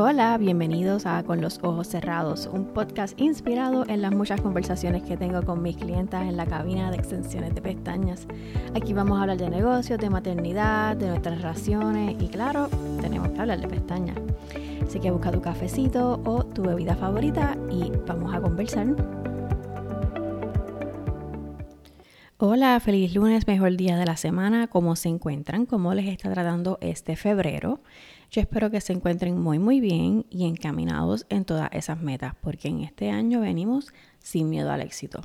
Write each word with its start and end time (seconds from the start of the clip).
Hola, 0.00 0.38
bienvenidos 0.38 1.06
a 1.06 1.24
Con 1.24 1.40
los 1.40 1.58
Ojos 1.60 1.88
Cerrados, 1.88 2.48
un 2.52 2.66
podcast 2.66 3.20
inspirado 3.20 3.84
en 3.88 4.00
las 4.00 4.12
muchas 4.12 4.40
conversaciones 4.40 5.02
que 5.02 5.16
tengo 5.16 5.42
con 5.42 5.60
mis 5.60 5.76
clientas 5.76 6.22
en 6.22 6.36
la 6.36 6.46
cabina 6.46 6.92
de 6.92 6.98
extensiones 6.98 7.52
de 7.52 7.60
pestañas. 7.60 8.28
Aquí 8.76 8.92
vamos 8.92 9.18
a 9.18 9.22
hablar 9.22 9.38
de 9.38 9.50
negocios, 9.50 9.98
de 9.98 10.08
maternidad, 10.08 10.96
de 10.96 11.08
nuestras 11.08 11.38
relaciones 11.38 12.14
y 12.22 12.28
claro, 12.28 12.68
tenemos 13.00 13.30
que 13.30 13.40
hablar 13.40 13.60
de 13.60 13.66
pestañas. 13.66 14.16
Así 14.86 15.00
que 15.00 15.10
busca 15.10 15.32
tu 15.32 15.42
cafecito 15.42 16.20
o 16.24 16.44
tu 16.44 16.62
bebida 16.62 16.94
favorita 16.94 17.56
y 17.68 17.90
vamos 18.06 18.32
a 18.32 18.40
conversar. 18.40 18.86
Hola, 22.40 22.78
feliz 22.78 23.16
lunes, 23.16 23.48
mejor 23.48 23.76
día 23.76 23.96
de 23.96 24.06
la 24.06 24.16
semana. 24.16 24.68
¿Cómo 24.68 24.94
se 24.94 25.08
encuentran? 25.08 25.66
¿Cómo 25.66 25.92
les 25.92 26.06
está 26.06 26.32
tratando 26.32 26.78
este 26.80 27.16
febrero? 27.16 27.80
Yo 28.30 28.42
espero 28.42 28.70
que 28.70 28.80
se 28.80 28.92
encuentren 28.92 29.40
muy 29.40 29.58
muy 29.58 29.80
bien 29.80 30.26
y 30.28 30.46
encaminados 30.46 31.26
en 31.30 31.44
todas 31.44 31.70
esas 31.72 32.00
metas, 32.00 32.34
porque 32.42 32.68
en 32.68 32.80
este 32.80 33.10
año 33.10 33.40
venimos 33.40 33.92
sin 34.18 34.50
miedo 34.50 34.70
al 34.70 34.82
éxito. 34.82 35.22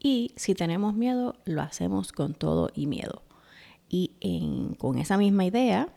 Y 0.00 0.32
si 0.36 0.54
tenemos 0.54 0.94
miedo, 0.94 1.36
lo 1.44 1.60
hacemos 1.60 2.12
con 2.12 2.34
todo 2.34 2.70
y 2.74 2.86
miedo. 2.86 3.22
Y 3.90 4.12
con 4.78 4.98
esa 4.98 5.18
misma 5.18 5.44
idea, 5.44 5.88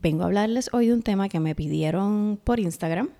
vengo 0.00 0.22
a 0.22 0.26
hablarles 0.26 0.70
hoy 0.72 0.88
de 0.88 0.94
un 0.94 1.02
tema 1.02 1.28
que 1.28 1.40
me 1.40 1.54
pidieron 1.54 2.38
por 2.42 2.60
Instagram 2.60 3.10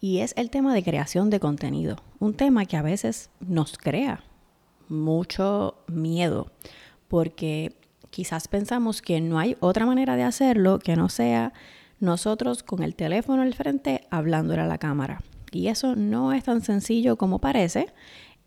y 0.00 0.18
es 0.18 0.34
el 0.36 0.50
tema 0.50 0.74
de 0.74 0.82
creación 0.82 1.30
de 1.30 1.40
contenido. 1.40 1.96
Un 2.18 2.34
tema 2.34 2.66
que 2.66 2.76
a 2.76 2.82
veces 2.82 3.30
nos 3.40 3.78
crea 3.78 4.22
mucho 4.88 5.78
miedo, 5.88 6.50
porque 7.08 7.74
quizás 8.10 8.48
pensamos 8.48 9.02
que 9.02 9.20
no 9.20 9.38
hay 9.38 9.56
otra 9.60 9.86
manera 9.86 10.14
de 10.14 10.24
hacerlo 10.24 10.78
que 10.78 10.94
no 10.94 11.08
sea 11.08 11.52
nosotros 12.00 12.62
con 12.62 12.82
el 12.82 12.94
teléfono 12.94 13.42
al 13.42 13.54
frente 13.54 14.06
hablándole 14.10 14.62
a 14.62 14.66
la 14.66 14.78
cámara. 14.78 15.22
Y 15.52 15.68
eso 15.68 15.94
no 15.94 16.32
es 16.32 16.44
tan 16.44 16.62
sencillo 16.62 17.16
como 17.16 17.38
parece 17.38 17.86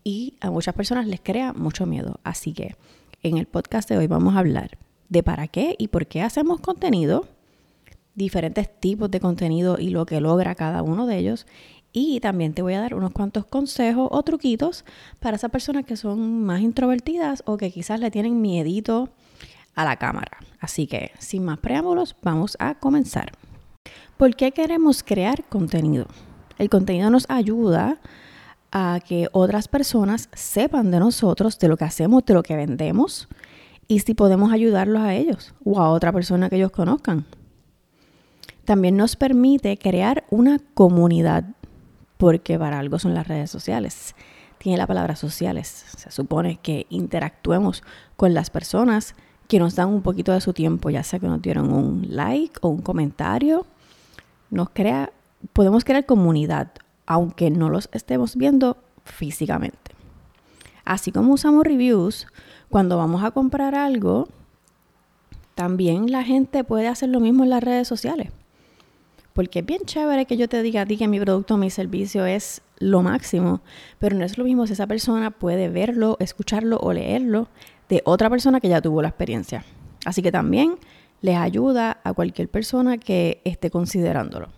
y 0.04 0.34
a 0.40 0.50
muchas 0.50 0.74
personas 0.74 1.06
les 1.06 1.20
crea 1.20 1.52
mucho 1.52 1.86
miedo. 1.86 2.20
Así 2.24 2.52
que 2.52 2.76
en 3.22 3.38
el 3.38 3.46
podcast 3.46 3.88
de 3.88 3.98
hoy 3.98 4.06
vamos 4.06 4.36
a 4.36 4.40
hablar 4.40 4.78
de 5.08 5.22
para 5.22 5.48
qué 5.48 5.74
y 5.78 5.88
por 5.88 6.06
qué 6.06 6.22
hacemos 6.22 6.60
contenido, 6.60 7.26
diferentes 8.14 8.68
tipos 8.80 9.10
de 9.10 9.20
contenido 9.20 9.78
y 9.78 9.90
lo 9.90 10.06
que 10.06 10.20
logra 10.20 10.54
cada 10.54 10.82
uno 10.82 11.06
de 11.06 11.18
ellos. 11.18 11.46
Y 11.92 12.20
también 12.20 12.52
te 12.52 12.62
voy 12.62 12.74
a 12.74 12.80
dar 12.80 12.94
unos 12.94 13.12
cuantos 13.12 13.46
consejos 13.46 14.08
o 14.10 14.22
truquitos 14.22 14.84
para 15.20 15.36
esas 15.36 15.50
personas 15.50 15.84
que 15.84 15.96
son 15.96 16.44
más 16.44 16.60
introvertidas 16.60 17.42
o 17.46 17.56
que 17.56 17.70
quizás 17.70 18.00
le 18.00 18.10
tienen 18.10 18.40
miedito 18.40 19.08
a 19.78 19.84
la 19.84 19.96
cámara. 19.96 20.38
Así 20.58 20.88
que 20.88 21.12
sin 21.20 21.44
más 21.44 21.58
preámbulos, 21.58 22.16
vamos 22.20 22.56
a 22.58 22.74
comenzar. 22.74 23.30
¿Por 24.16 24.34
qué 24.34 24.50
queremos 24.50 25.04
crear 25.04 25.44
contenido? 25.44 26.06
El 26.58 26.68
contenido 26.68 27.10
nos 27.10 27.26
ayuda 27.30 27.98
a 28.72 28.98
que 29.06 29.28
otras 29.30 29.68
personas 29.68 30.28
sepan 30.32 30.90
de 30.90 30.98
nosotros, 30.98 31.60
de 31.60 31.68
lo 31.68 31.76
que 31.76 31.84
hacemos, 31.84 32.26
de 32.26 32.34
lo 32.34 32.42
que 32.42 32.56
vendemos 32.56 33.28
y 33.86 34.00
si 34.00 34.14
podemos 34.14 34.52
ayudarlos 34.52 35.02
a 35.02 35.14
ellos 35.14 35.54
o 35.64 35.80
a 35.80 35.90
otra 35.90 36.12
persona 36.12 36.50
que 36.50 36.56
ellos 36.56 36.72
conozcan. 36.72 37.24
También 38.64 38.96
nos 38.96 39.14
permite 39.14 39.78
crear 39.78 40.24
una 40.28 40.58
comunidad, 40.74 41.44
porque 42.16 42.58
para 42.58 42.80
algo 42.80 42.98
son 42.98 43.14
las 43.14 43.28
redes 43.28 43.48
sociales. 43.48 44.16
Tiene 44.58 44.76
la 44.76 44.88
palabra 44.88 45.14
sociales. 45.14 45.68
Se 45.96 46.10
supone 46.10 46.58
que 46.60 46.86
interactuemos 46.90 47.84
con 48.16 48.34
las 48.34 48.50
personas 48.50 49.14
que 49.48 49.58
nos 49.58 49.74
dan 49.74 49.88
un 49.88 50.02
poquito 50.02 50.32
de 50.32 50.40
su 50.40 50.52
tiempo, 50.52 50.90
ya 50.90 51.02
sea 51.02 51.18
que 51.18 51.26
nos 51.26 51.42
dieron 51.42 51.72
un 51.72 52.06
like 52.10 52.58
o 52.60 52.68
un 52.68 52.82
comentario 52.82 53.66
nos 54.50 54.70
crea, 54.70 55.12
podemos 55.52 55.84
crear 55.84 56.06
comunidad, 56.06 56.70
aunque 57.06 57.50
no 57.50 57.68
los 57.68 57.88
estemos 57.92 58.36
viendo 58.36 58.78
físicamente. 59.04 59.92
Así 60.84 61.12
como 61.12 61.34
usamos 61.34 61.64
reviews, 61.64 62.26
cuando 62.68 62.96
vamos 62.96 63.22
a 63.24 63.30
comprar 63.30 63.74
algo, 63.74 64.28
también 65.54 66.10
la 66.10 66.24
gente 66.24 66.64
puede 66.64 66.88
hacer 66.88 67.10
lo 67.10 67.20
mismo 67.20 67.44
en 67.44 67.50
las 67.50 67.62
redes 67.62 67.88
sociales. 67.88 68.30
Porque 69.34 69.60
es 69.60 69.66
bien 69.66 69.82
chévere 69.84 70.24
que 70.24 70.36
yo 70.36 70.48
te 70.48 70.62
diga 70.62 70.82
a 70.82 70.86
ti 70.86 70.96
que 70.96 71.06
mi 71.06 71.20
producto 71.20 71.54
o 71.54 71.58
mi 71.58 71.70
servicio 71.70 72.26
es 72.26 72.62
lo 72.78 73.02
máximo, 73.02 73.60
pero 73.98 74.16
no 74.16 74.24
es 74.24 74.38
lo 74.38 74.44
mismo 74.44 74.66
si 74.66 74.72
esa 74.72 74.86
persona 74.86 75.30
puede 75.30 75.68
verlo, 75.68 76.16
escucharlo 76.20 76.78
o 76.78 76.92
leerlo 76.92 77.48
de 77.88 78.02
otra 78.04 78.30
persona 78.30 78.60
que 78.60 78.68
ya 78.68 78.80
tuvo 78.80 79.02
la 79.02 79.08
experiencia. 79.08 79.64
Así 80.04 80.22
que 80.22 80.32
también 80.32 80.76
les 81.20 81.36
ayuda 81.36 82.00
a 82.04 82.12
cualquier 82.12 82.48
persona 82.48 82.98
que 82.98 83.40
esté 83.44 83.70
considerándolo. 83.70 84.48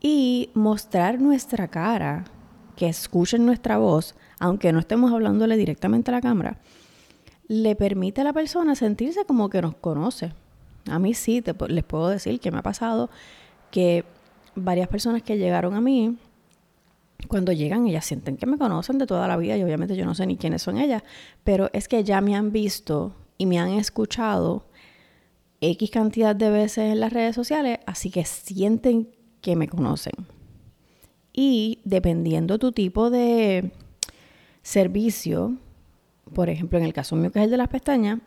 Y 0.00 0.50
mostrar 0.54 1.20
nuestra 1.20 1.68
cara, 1.68 2.24
que 2.76 2.88
escuchen 2.88 3.44
nuestra 3.44 3.76
voz, 3.78 4.14
aunque 4.38 4.72
no 4.72 4.78
estemos 4.78 5.12
hablándole 5.12 5.56
directamente 5.56 6.10
a 6.10 6.14
la 6.14 6.20
cámara, 6.22 6.56
le 7.46 7.76
permite 7.76 8.22
a 8.22 8.24
la 8.24 8.32
persona 8.32 8.74
sentirse 8.74 9.24
como 9.26 9.50
que 9.50 9.60
nos 9.60 9.74
conoce. 9.74 10.32
A 10.88 10.98
mí 10.98 11.14
sí, 11.14 11.42
les 11.68 11.84
puedo 11.84 12.08
decir 12.08 12.40
que 12.40 12.50
me 12.50 12.58
ha 12.58 12.62
pasado 12.62 13.10
que 13.70 14.04
varias 14.54 14.88
personas 14.88 15.22
que 15.22 15.36
llegaron 15.36 15.74
a 15.74 15.80
mí, 15.80 16.16
cuando 17.28 17.52
llegan, 17.52 17.86
ellas 17.86 18.04
sienten 18.04 18.36
que 18.36 18.46
me 18.46 18.58
conocen 18.58 18.98
de 18.98 19.06
toda 19.06 19.26
la 19.28 19.36
vida 19.36 19.56
y 19.56 19.62
obviamente 19.62 19.96
yo 19.96 20.04
no 20.04 20.14
sé 20.14 20.26
ni 20.26 20.36
quiénes 20.36 20.62
son 20.62 20.78
ellas, 20.78 21.02
pero 21.44 21.70
es 21.72 21.88
que 21.88 22.04
ya 22.04 22.20
me 22.20 22.34
han 22.34 22.52
visto 22.52 23.14
y 23.38 23.46
me 23.46 23.58
han 23.58 23.70
escuchado 23.70 24.66
X 25.60 25.90
cantidad 25.90 26.34
de 26.34 26.50
veces 26.50 26.92
en 26.92 27.00
las 27.00 27.12
redes 27.12 27.34
sociales, 27.34 27.78
así 27.86 28.10
que 28.10 28.24
sienten 28.24 29.08
que 29.40 29.56
me 29.56 29.68
conocen. 29.68 30.12
Y 31.32 31.80
dependiendo 31.84 32.58
tu 32.58 32.72
tipo 32.72 33.10
de 33.10 33.72
servicio, 34.62 35.56
por 36.34 36.48
ejemplo, 36.48 36.78
en 36.78 36.84
el 36.84 36.92
caso 36.92 37.16
mío 37.16 37.30
que 37.30 37.38
es 37.38 37.44
el 37.44 37.50
de 37.50 37.56
las 37.56 37.68
pestañas, 37.68 38.20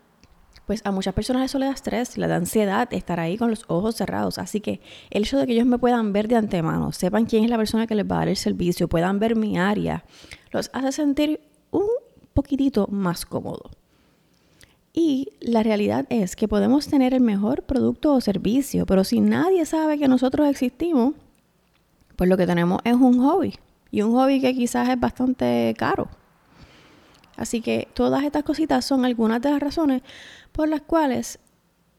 pues 0.65 0.81
a 0.85 0.91
muchas 0.91 1.13
personas 1.13 1.45
eso 1.45 1.59
le 1.59 1.65
da 1.65 1.71
estrés, 1.71 2.17
le 2.17 2.27
da 2.27 2.37
ansiedad 2.37 2.87
estar 2.93 3.19
ahí 3.19 3.37
con 3.37 3.49
los 3.49 3.65
ojos 3.67 3.95
cerrados. 3.95 4.37
Así 4.37 4.61
que 4.61 4.81
el 5.09 5.23
hecho 5.23 5.37
de 5.37 5.45
que 5.45 5.53
ellos 5.53 5.65
me 5.65 5.77
puedan 5.77 6.13
ver 6.13 6.27
de 6.27 6.35
antemano, 6.35 6.91
sepan 6.91 7.25
quién 7.25 7.43
es 7.43 7.49
la 7.49 7.57
persona 7.57 7.87
que 7.87 7.95
les 7.95 8.09
va 8.09 8.17
a 8.17 8.19
dar 8.19 8.29
el 8.29 8.37
servicio, 8.37 8.87
puedan 8.87 9.19
ver 9.19 9.35
mi 9.35 9.57
área, 9.57 10.05
los 10.51 10.69
hace 10.73 10.91
sentir 10.91 11.41
un 11.71 11.87
poquitito 12.33 12.87
más 12.87 13.25
cómodo. 13.25 13.71
Y 14.93 15.29
la 15.41 15.63
realidad 15.63 16.05
es 16.09 16.35
que 16.35 16.47
podemos 16.47 16.87
tener 16.87 17.15
el 17.15 17.21
mejor 17.21 17.63
producto 17.63 18.13
o 18.13 18.21
servicio, 18.21 18.85
pero 18.85 19.03
si 19.03 19.19
nadie 19.19 19.65
sabe 19.65 19.97
que 19.97 20.07
nosotros 20.07 20.47
existimos, 20.47 21.15
pues 22.15 22.29
lo 22.29 22.37
que 22.37 22.45
tenemos 22.45 22.79
es 22.83 22.93
un 22.93 23.19
hobby. 23.19 23.55
Y 23.89 24.01
un 24.01 24.13
hobby 24.13 24.39
que 24.39 24.53
quizás 24.53 24.89
es 24.89 24.99
bastante 24.99 25.73
caro. 25.77 26.09
Así 27.35 27.61
que 27.61 27.87
todas 27.93 28.23
estas 28.23 28.43
cositas 28.43 28.85
son 28.85 29.05
algunas 29.05 29.41
de 29.41 29.51
las 29.51 29.59
razones 29.59 30.01
por 30.51 30.69
las 30.69 30.81
cuales 30.81 31.39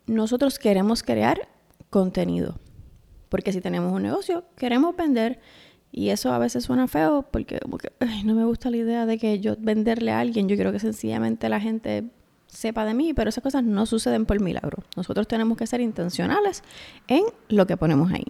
nosotros 0.06 0.58
queremos 0.58 1.02
crear 1.02 1.48
contenido. 1.90 2.58
Porque 3.28 3.52
si 3.52 3.60
tenemos 3.60 3.92
un 3.92 4.02
negocio, 4.02 4.44
queremos 4.56 4.96
vender. 4.96 5.40
Y 5.90 6.10
eso 6.10 6.32
a 6.32 6.38
veces 6.38 6.64
suena 6.64 6.88
feo 6.88 7.22
porque 7.30 7.60
no 8.24 8.34
me 8.34 8.44
gusta 8.44 8.70
la 8.70 8.76
idea 8.76 9.06
de 9.06 9.18
que 9.18 9.40
yo 9.40 9.56
venderle 9.58 10.12
a 10.12 10.20
alguien. 10.20 10.48
Yo 10.48 10.56
quiero 10.56 10.72
que 10.72 10.80
sencillamente 10.80 11.48
la 11.48 11.60
gente 11.60 12.04
sepa 12.46 12.84
de 12.84 12.94
mí, 12.94 13.14
pero 13.14 13.28
esas 13.28 13.42
cosas 13.42 13.64
no 13.64 13.86
suceden 13.86 14.26
por 14.26 14.40
milagro. 14.40 14.82
Nosotros 14.96 15.26
tenemos 15.28 15.58
que 15.58 15.66
ser 15.66 15.80
intencionales 15.80 16.62
en 17.08 17.24
lo 17.48 17.66
que 17.66 17.76
ponemos 17.76 18.12
ahí. 18.12 18.26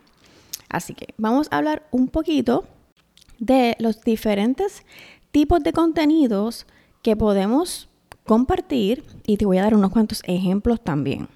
Así 0.69 0.95
que 0.95 1.15
vamos 1.19 1.49
a 1.51 1.59
hablar 1.59 1.87
un 1.91 2.09
poquito 2.09 2.65
de 3.39 3.77
los 3.79 4.03
diferentes 4.03 4.83
tipos 5.31 5.63
de 5.63 5.73
contenidos 5.73 6.67
que 7.05 7.15
podemos 7.17 7.91
compartir 8.25 9.05
y 9.27 9.37
te 9.37 9.45
voy 9.45 9.59
a 9.59 9.63
dar 9.63 9.75
unos 9.75 9.91
cuantos 9.91 10.23
ejemplos 10.25 10.81
también. 10.81 11.29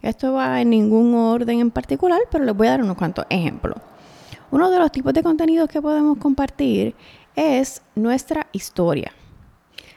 Esto 0.00 0.32
va 0.32 0.60
en 0.60 0.70
ningún 0.70 1.12
orden 1.16 1.58
en 1.58 1.72
particular, 1.72 2.20
pero 2.30 2.44
les 2.44 2.56
voy 2.56 2.68
a 2.68 2.70
dar 2.70 2.82
unos 2.84 2.96
cuantos 2.96 3.26
ejemplos. 3.28 3.76
Uno 4.52 4.70
de 4.70 4.78
los 4.78 4.92
tipos 4.92 5.12
de 5.12 5.24
contenidos 5.24 5.68
que 5.68 5.82
podemos 5.82 6.18
compartir 6.18 6.94
es 7.34 7.82
nuestra 7.96 8.46
historia. 8.52 9.12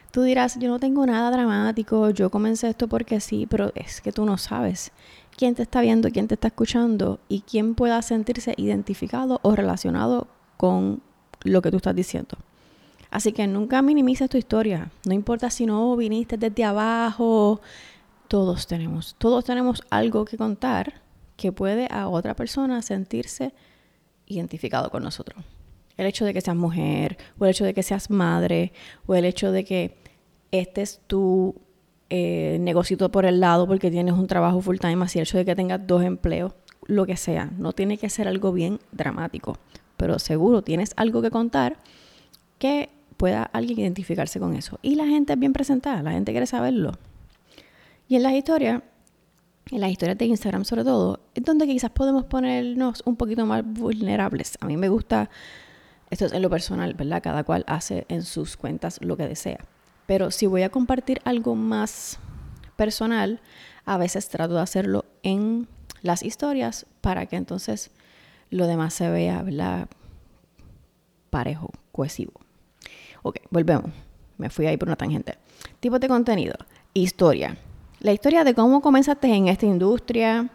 Tú 0.10 0.24
dirás, 0.24 0.58
yo 0.58 0.70
no 0.70 0.80
tengo 0.80 1.06
nada 1.06 1.30
dramático, 1.30 2.10
yo 2.10 2.32
comencé 2.32 2.68
esto 2.68 2.88
porque 2.88 3.20
sí, 3.20 3.46
pero 3.48 3.72
es 3.76 4.02
que 4.02 4.12
tú 4.12 4.26
no 4.26 4.40
sabes 4.40 4.92
quién 5.38 5.54
te 5.54 5.62
está 5.62 5.82
viendo, 5.82 6.10
quién 6.10 6.28
te 6.28 6.34
está 6.34 6.48
escuchando 6.48 7.20
y 7.30 7.42
quién 7.42 7.76
pueda 7.76 8.02
sentirse 8.02 8.56
identificado 8.58 9.40
o 9.44 9.56
relacionado 9.56 10.28
con 10.58 11.04
lo 11.44 11.62
que 11.62 11.70
tú 11.70 11.78
estás 11.78 11.96
diciendo. 11.96 12.40
Así 13.12 13.32
que 13.32 13.48
nunca 13.48 13.82
minimices 13.82 14.30
tu 14.30 14.38
historia. 14.38 14.92
No 15.06 15.14
importa 15.14 15.50
si 15.50 15.66
no 15.66 15.96
viniste 15.96 16.38
desde 16.38 16.64
abajo. 16.64 17.62
Todos 18.28 18.68
tenemos, 18.68 19.16
todos 19.18 19.46
tenemos 19.46 19.82
algo 19.90 20.26
que 20.26 20.38
contar 20.38 21.02
que 21.36 21.52
puede 21.52 21.88
a 21.90 22.08
otra 22.08 22.36
persona 22.36 22.82
sentirse 22.82 23.54
identificado 24.28 24.92
con 24.92 25.02
nosotros 25.04 25.44
el 26.00 26.06
hecho 26.06 26.24
de 26.24 26.34
que 26.34 26.40
seas 26.40 26.56
mujer, 26.56 27.18
o 27.38 27.44
el 27.44 27.52
hecho 27.52 27.66
de 27.66 27.74
que 27.74 27.84
seas 27.84 28.10
madre, 28.10 28.72
o 29.06 29.16
el 29.16 29.26
hecho 29.26 29.52
de 29.52 29.66
que 29.66 29.98
este 30.50 30.82
es 30.82 31.02
tu 31.08 31.56
eh, 32.10 32.74
por 33.12 33.26
el 33.26 33.42
lado 33.42 33.68
porque 33.68 33.92
tienes 33.92 34.14
un 34.14 34.26
trabajo 34.26 34.62
full 34.62 34.78
time, 34.78 35.04
así 35.04 35.20
el 35.20 35.24
hecho 35.24 35.38
de 35.38 35.44
que 35.44 35.56
tengas 35.56 35.86
dos 35.86 36.04
empleos. 36.04 36.54
lo 36.86 37.06
que 37.06 37.18
sea. 37.18 37.52
No 37.58 37.74
tiene 37.74 37.98
que 37.98 38.10
ser 38.10 38.30
algo 38.30 38.54
bien 38.54 38.80
dramático, 38.94 39.58
pero 39.98 40.18
seguro 40.20 40.62
tienes 40.62 40.94
algo 40.96 41.22
que 41.22 41.30
contar 41.30 41.76
que 42.58 42.90
pueda 43.20 43.44
alguien 43.44 43.80
identificarse 43.80 44.40
con 44.40 44.56
eso. 44.56 44.80
Y 44.82 44.96
la 44.96 45.06
gente 45.06 45.34
es 45.34 45.40
bien 45.40 45.52
presentada, 45.52 46.02
la 46.02 46.14
gente 46.14 46.32
quiere 46.32 46.48
saberlo. 46.48 46.94
Y 48.08 48.16
en 48.16 48.24
las 48.24 48.32
historias, 48.32 48.82
en 49.70 49.82
las 49.82 49.92
historias 49.92 50.18
de 50.18 50.26
Instagram 50.26 50.64
sobre 50.64 50.86
todo, 50.86 51.20
es 51.36 51.44
donde 51.44 51.68
quizás 51.68 51.92
podemos 51.92 52.24
ponernos 52.24 53.04
un 53.06 53.18
poquito 53.18 53.46
más 53.46 53.62
vulnerables. 53.66 54.58
A 54.62 54.68
mí 54.68 54.78
me 54.78 54.88
gusta, 54.88 55.30
esto 56.10 56.28
es 56.28 56.32
en 56.32 56.42
lo 56.42 56.50
personal, 56.50 56.94
¿verdad? 56.94 57.22
Cada 57.22 57.44
cual 57.44 57.66
hace 57.68 58.06
en 58.08 58.24
sus 58.24 58.56
cuentas 58.56 59.00
lo 59.02 59.18
que 59.18 59.28
desea. 59.28 59.60
Pero 60.08 60.32
si 60.32 60.46
voy 60.48 60.64
a 60.64 60.70
compartir 60.70 61.20
algo 61.26 61.56
más 61.56 62.20
personal, 62.78 63.42
a 63.84 63.98
veces 63.98 64.30
trato 64.30 64.54
de 64.54 64.62
hacerlo 64.62 65.04
en 65.24 65.68
las 66.02 66.24
historias 66.24 66.86
para 67.02 67.26
que 67.26 67.36
entonces 67.36 67.92
lo 68.50 68.66
demás 68.66 68.94
se 68.94 69.10
vea, 69.10 69.42
¿verdad? 69.42 69.90
Parejo, 71.30 71.72
cohesivo. 71.92 72.32
Ok, 73.24 73.38
volvemos. 73.50 73.92
Me 74.38 74.50
fui 74.50 74.66
ahí 74.66 74.78
por 74.78 74.88
una 74.88 74.96
tangente. 74.96 75.38
Tipo 75.80 76.00
de 76.00 76.08
contenido. 76.08 76.56
Historia. 76.94 77.58
La 78.00 78.14
historia 78.14 78.44
de 78.44 78.54
cómo 78.54 78.82
comenzaste 78.82 79.28
en 79.28 79.48
esta 79.48 79.66
industria. 79.66 80.50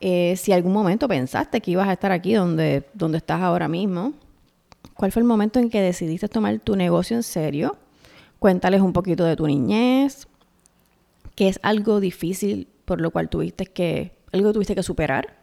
Eh, 0.00 0.34
si 0.36 0.52
algún 0.52 0.72
momento 0.72 1.06
pensaste 1.06 1.60
que 1.60 1.70
ibas 1.70 1.88
a 1.88 1.92
estar 1.92 2.10
aquí 2.10 2.34
donde, 2.34 2.88
donde 2.94 3.18
estás 3.18 3.40
ahora 3.42 3.68
mismo. 3.68 4.14
¿Cuál 4.94 5.12
fue 5.12 5.20
el 5.20 5.28
momento 5.28 5.58
en 5.58 5.70
que 5.70 5.80
decidiste 5.80 6.28
tomar 6.28 6.58
tu 6.60 6.76
negocio 6.76 7.16
en 7.16 7.22
serio? 7.22 7.76
Cuéntales 8.38 8.80
un 8.80 8.92
poquito 8.92 9.24
de 9.24 9.36
tu 9.36 9.46
niñez, 9.46 10.26
que 11.34 11.48
es 11.48 11.60
algo 11.62 12.00
difícil 12.00 12.68
por 12.84 13.00
lo 13.00 13.10
cual 13.10 13.28
tuviste 13.28 13.66
que, 13.66 14.12
algo 14.32 14.52
tuviste 14.52 14.74
que 14.74 14.82
superar. 14.82 15.41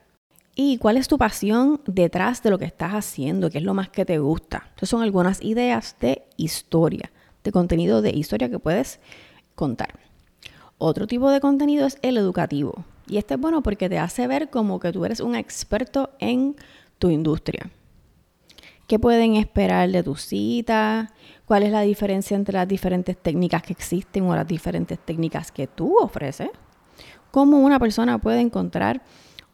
¿Y 0.56 0.78
cuál 0.78 0.98
es 0.98 1.08
tu 1.08 1.18
pasión 1.18 1.82
detrás 1.86 2.44
de 2.44 2.50
lo 2.50 2.58
que 2.58 2.66
estás 2.66 2.92
haciendo? 2.94 3.50
¿Qué 3.50 3.60
es 3.60 3.64
lo 3.64 3.74
más 3.74 3.90
que 3.90 4.06
te 4.06 4.20
gusta? 4.20 4.68
Estas 4.72 4.90
son 4.90 5.02
algunas 5.02 5.42
ideas 5.42 5.96
de 6.00 6.24
historia, 6.38 7.12
de 7.44 7.52
contenido 7.52 8.02
de 8.02 8.12
historia 8.12 8.50
que 8.50 8.60
puedes 8.60 9.00
contar. 9.56 10.00
Otro 10.78 11.08
tipo 11.08 11.30
de 11.30 11.40
contenido 11.40 11.86
es 11.86 11.98
el 12.02 12.18
educativo. 12.18 12.86
Y 13.08 13.18
este 13.18 13.34
es 13.34 13.40
bueno 13.40 13.64
porque 13.64 13.90
te 13.90 14.00
hace 14.00 14.28
ver 14.28 14.50
como 14.50 14.80
que 14.80 14.92
tú 14.92 15.04
eres 15.06 15.20
un 15.20 15.36
experto 15.36 16.12
en 16.20 16.56
tu 17.00 17.10
industria. 17.10 17.70
¿Qué 18.88 19.00
pueden 19.00 19.36
esperar 19.36 19.90
de 19.90 20.04
tu 20.04 20.16
cita? 20.16 21.14
¿Cuál 21.46 21.64
es 21.64 21.72
la 21.72 21.82
diferencia 21.82 22.36
entre 22.36 22.54
las 22.54 22.68
diferentes 22.68 23.18
técnicas 23.18 23.62
que 23.62 23.74
existen 23.74 24.24
o 24.24 24.36
las 24.36 24.48
diferentes 24.48 25.00
técnicas 25.00 25.52
que 25.52 25.68
tú 25.68 25.98
ofreces? 26.00 26.50
¿Cómo 27.32 27.60
una 27.60 27.80
persona 27.80 28.18
puede 28.18 28.42
encontrar 28.42 29.04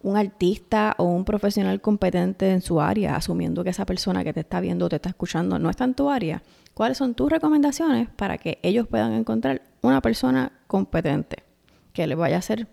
un 0.06 0.18
artista 0.18 0.94
o 1.00 1.06
un 1.06 1.26
profesional 1.26 1.82
competente 1.82 2.52
en 2.52 2.62
su 2.62 2.80
área, 2.80 3.16
asumiendo 3.16 3.64
que 3.64 3.72
esa 3.72 3.88
persona 3.88 4.24
que 4.24 4.34
te 4.34 4.42
está 4.42 4.60
viendo 4.60 4.86
o 4.86 4.90
te 4.90 4.98
está 4.98 5.10
escuchando 5.10 5.58
no 5.58 5.70
está 5.70 5.84
en 5.84 5.96
tu 5.96 6.12
área? 6.12 6.44
¿Cuáles 6.76 7.00
son 7.00 7.16
tus 7.16 7.32
recomendaciones 7.32 8.08
para 8.16 8.38
que 8.38 8.60
ellos 8.62 8.88
puedan 8.88 9.14
encontrar 9.14 9.64
una 9.82 10.02
persona 10.02 10.52
competente 10.68 11.38
que 11.92 12.06
le 12.06 12.14
vaya 12.14 12.36
a 12.36 12.40
hacer 12.40 12.68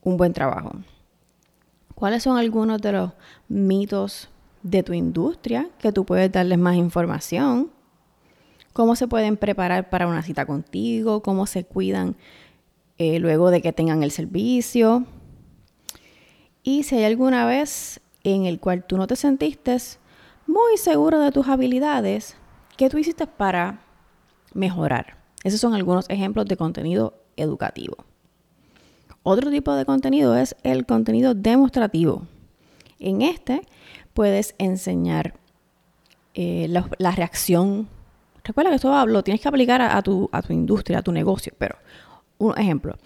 un 0.00 0.16
buen 0.16 0.32
trabajo? 0.32 0.72
¿Cuáles 1.94 2.22
son 2.22 2.38
algunos 2.38 2.80
de 2.80 2.92
los 2.92 3.10
mitos 3.48 4.30
de 4.62 4.82
tu 4.82 4.94
industria 4.94 5.68
que 5.78 5.92
tú 5.92 6.06
puedes 6.06 6.32
darles 6.32 6.58
más 6.58 6.76
información? 6.76 7.70
cómo 8.72 8.96
se 8.96 9.06
pueden 9.06 9.36
preparar 9.36 9.90
para 9.90 10.06
una 10.06 10.22
cita 10.22 10.46
contigo, 10.46 11.22
cómo 11.22 11.46
se 11.46 11.64
cuidan 11.64 12.16
eh, 12.96 13.18
luego 13.18 13.50
de 13.50 13.60
que 13.60 13.74
tengan 13.74 14.02
el 14.02 14.10
servicio. 14.10 15.04
Y 16.62 16.84
si 16.84 16.96
hay 16.96 17.04
alguna 17.04 17.46
vez 17.46 18.00
en 18.24 18.46
el 18.46 18.60
cual 18.60 18.84
tú 18.84 18.96
no 18.96 19.06
te 19.06 19.16
sentiste 19.16 19.76
muy 20.46 20.76
seguro 20.76 21.20
de 21.20 21.32
tus 21.32 21.48
habilidades, 21.48 22.36
¿qué 22.76 22.88
tú 22.88 22.98
hiciste 22.98 23.26
para 23.26 23.80
mejorar? 24.54 25.16
Esos 25.44 25.60
son 25.60 25.74
algunos 25.74 26.08
ejemplos 26.08 26.46
de 26.46 26.56
contenido 26.56 27.14
educativo. 27.36 27.96
Otro 29.22 29.50
tipo 29.50 29.74
de 29.74 29.84
contenido 29.84 30.36
es 30.36 30.56
el 30.62 30.86
contenido 30.86 31.34
demostrativo. 31.34 32.26
En 32.98 33.22
este 33.22 33.62
puedes 34.14 34.54
enseñar 34.58 35.34
eh, 36.34 36.66
la 36.68 37.10
reacción 37.10 37.88
Recuerda 38.44 38.70
que 38.70 38.76
esto 38.76 39.06
lo 39.06 39.22
tienes 39.22 39.40
que 39.40 39.48
aplicar 39.48 39.80
a, 39.82 40.02
tu, 40.02 40.28
a 40.32 40.42
tu 40.42 40.52
industria, 40.52 40.98
a 40.98 41.02
tu 41.02 41.12
negocio, 41.12 41.52
pero 41.56 41.76
un 42.38 42.58
ejemplo. 42.58 42.96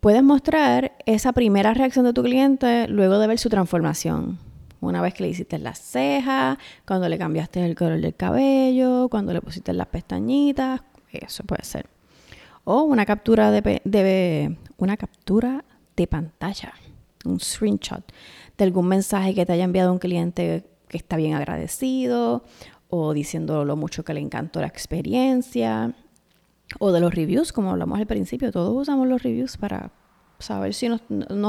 Puedes 0.00 0.22
mostrar 0.22 0.92
esa 1.06 1.32
primera 1.32 1.74
reacción 1.74 2.04
de 2.04 2.12
tu 2.12 2.22
cliente 2.22 2.86
luego 2.88 3.18
de 3.18 3.26
ver 3.26 3.38
su 3.38 3.48
transformación. 3.48 4.38
Una 4.80 5.00
vez 5.02 5.14
que 5.14 5.24
le 5.24 5.30
hiciste 5.30 5.58
las 5.58 5.78
cejas, 5.80 6.58
cuando 6.86 7.08
le 7.08 7.18
cambiaste 7.18 7.64
el 7.64 7.74
color 7.74 8.00
del 8.00 8.14
cabello, 8.14 9.08
cuando 9.08 9.32
le 9.32 9.40
pusiste 9.40 9.72
las 9.72 9.86
pestañitas, 9.88 10.82
eso 11.10 11.44
puede 11.44 11.64
ser. 11.64 11.86
O 12.64 12.82
una 12.82 13.06
captura 13.06 13.50
de, 13.50 13.80
de 13.84 14.56
una 14.76 14.96
captura 14.96 15.64
de 15.96 16.06
pantalla, 16.06 16.74
un 17.24 17.40
screenshot 17.40 18.04
de 18.56 18.64
algún 18.64 18.88
mensaje 18.88 19.34
que 19.34 19.46
te 19.46 19.52
haya 19.52 19.64
enviado 19.64 19.92
un 19.92 19.98
cliente 19.98 20.64
que 20.88 20.96
está 20.96 21.16
bien 21.16 21.34
agradecido 21.34 22.44
o 22.88 23.12
diciendo 23.12 23.64
lo 23.64 23.76
mucho 23.76 24.04
que 24.04 24.14
le 24.14 24.20
encantó 24.20 24.60
la 24.60 24.66
experiencia, 24.66 25.94
o 26.78 26.92
de 26.92 27.00
los 27.00 27.14
reviews, 27.14 27.52
como 27.52 27.70
hablamos 27.70 27.98
al 27.98 28.06
principio, 28.06 28.52
todos 28.52 28.74
usamos 28.74 29.06
los 29.06 29.22
reviews 29.22 29.56
para 29.56 29.92
saber 30.38 30.74
si 30.74 30.88
nos, 30.88 31.00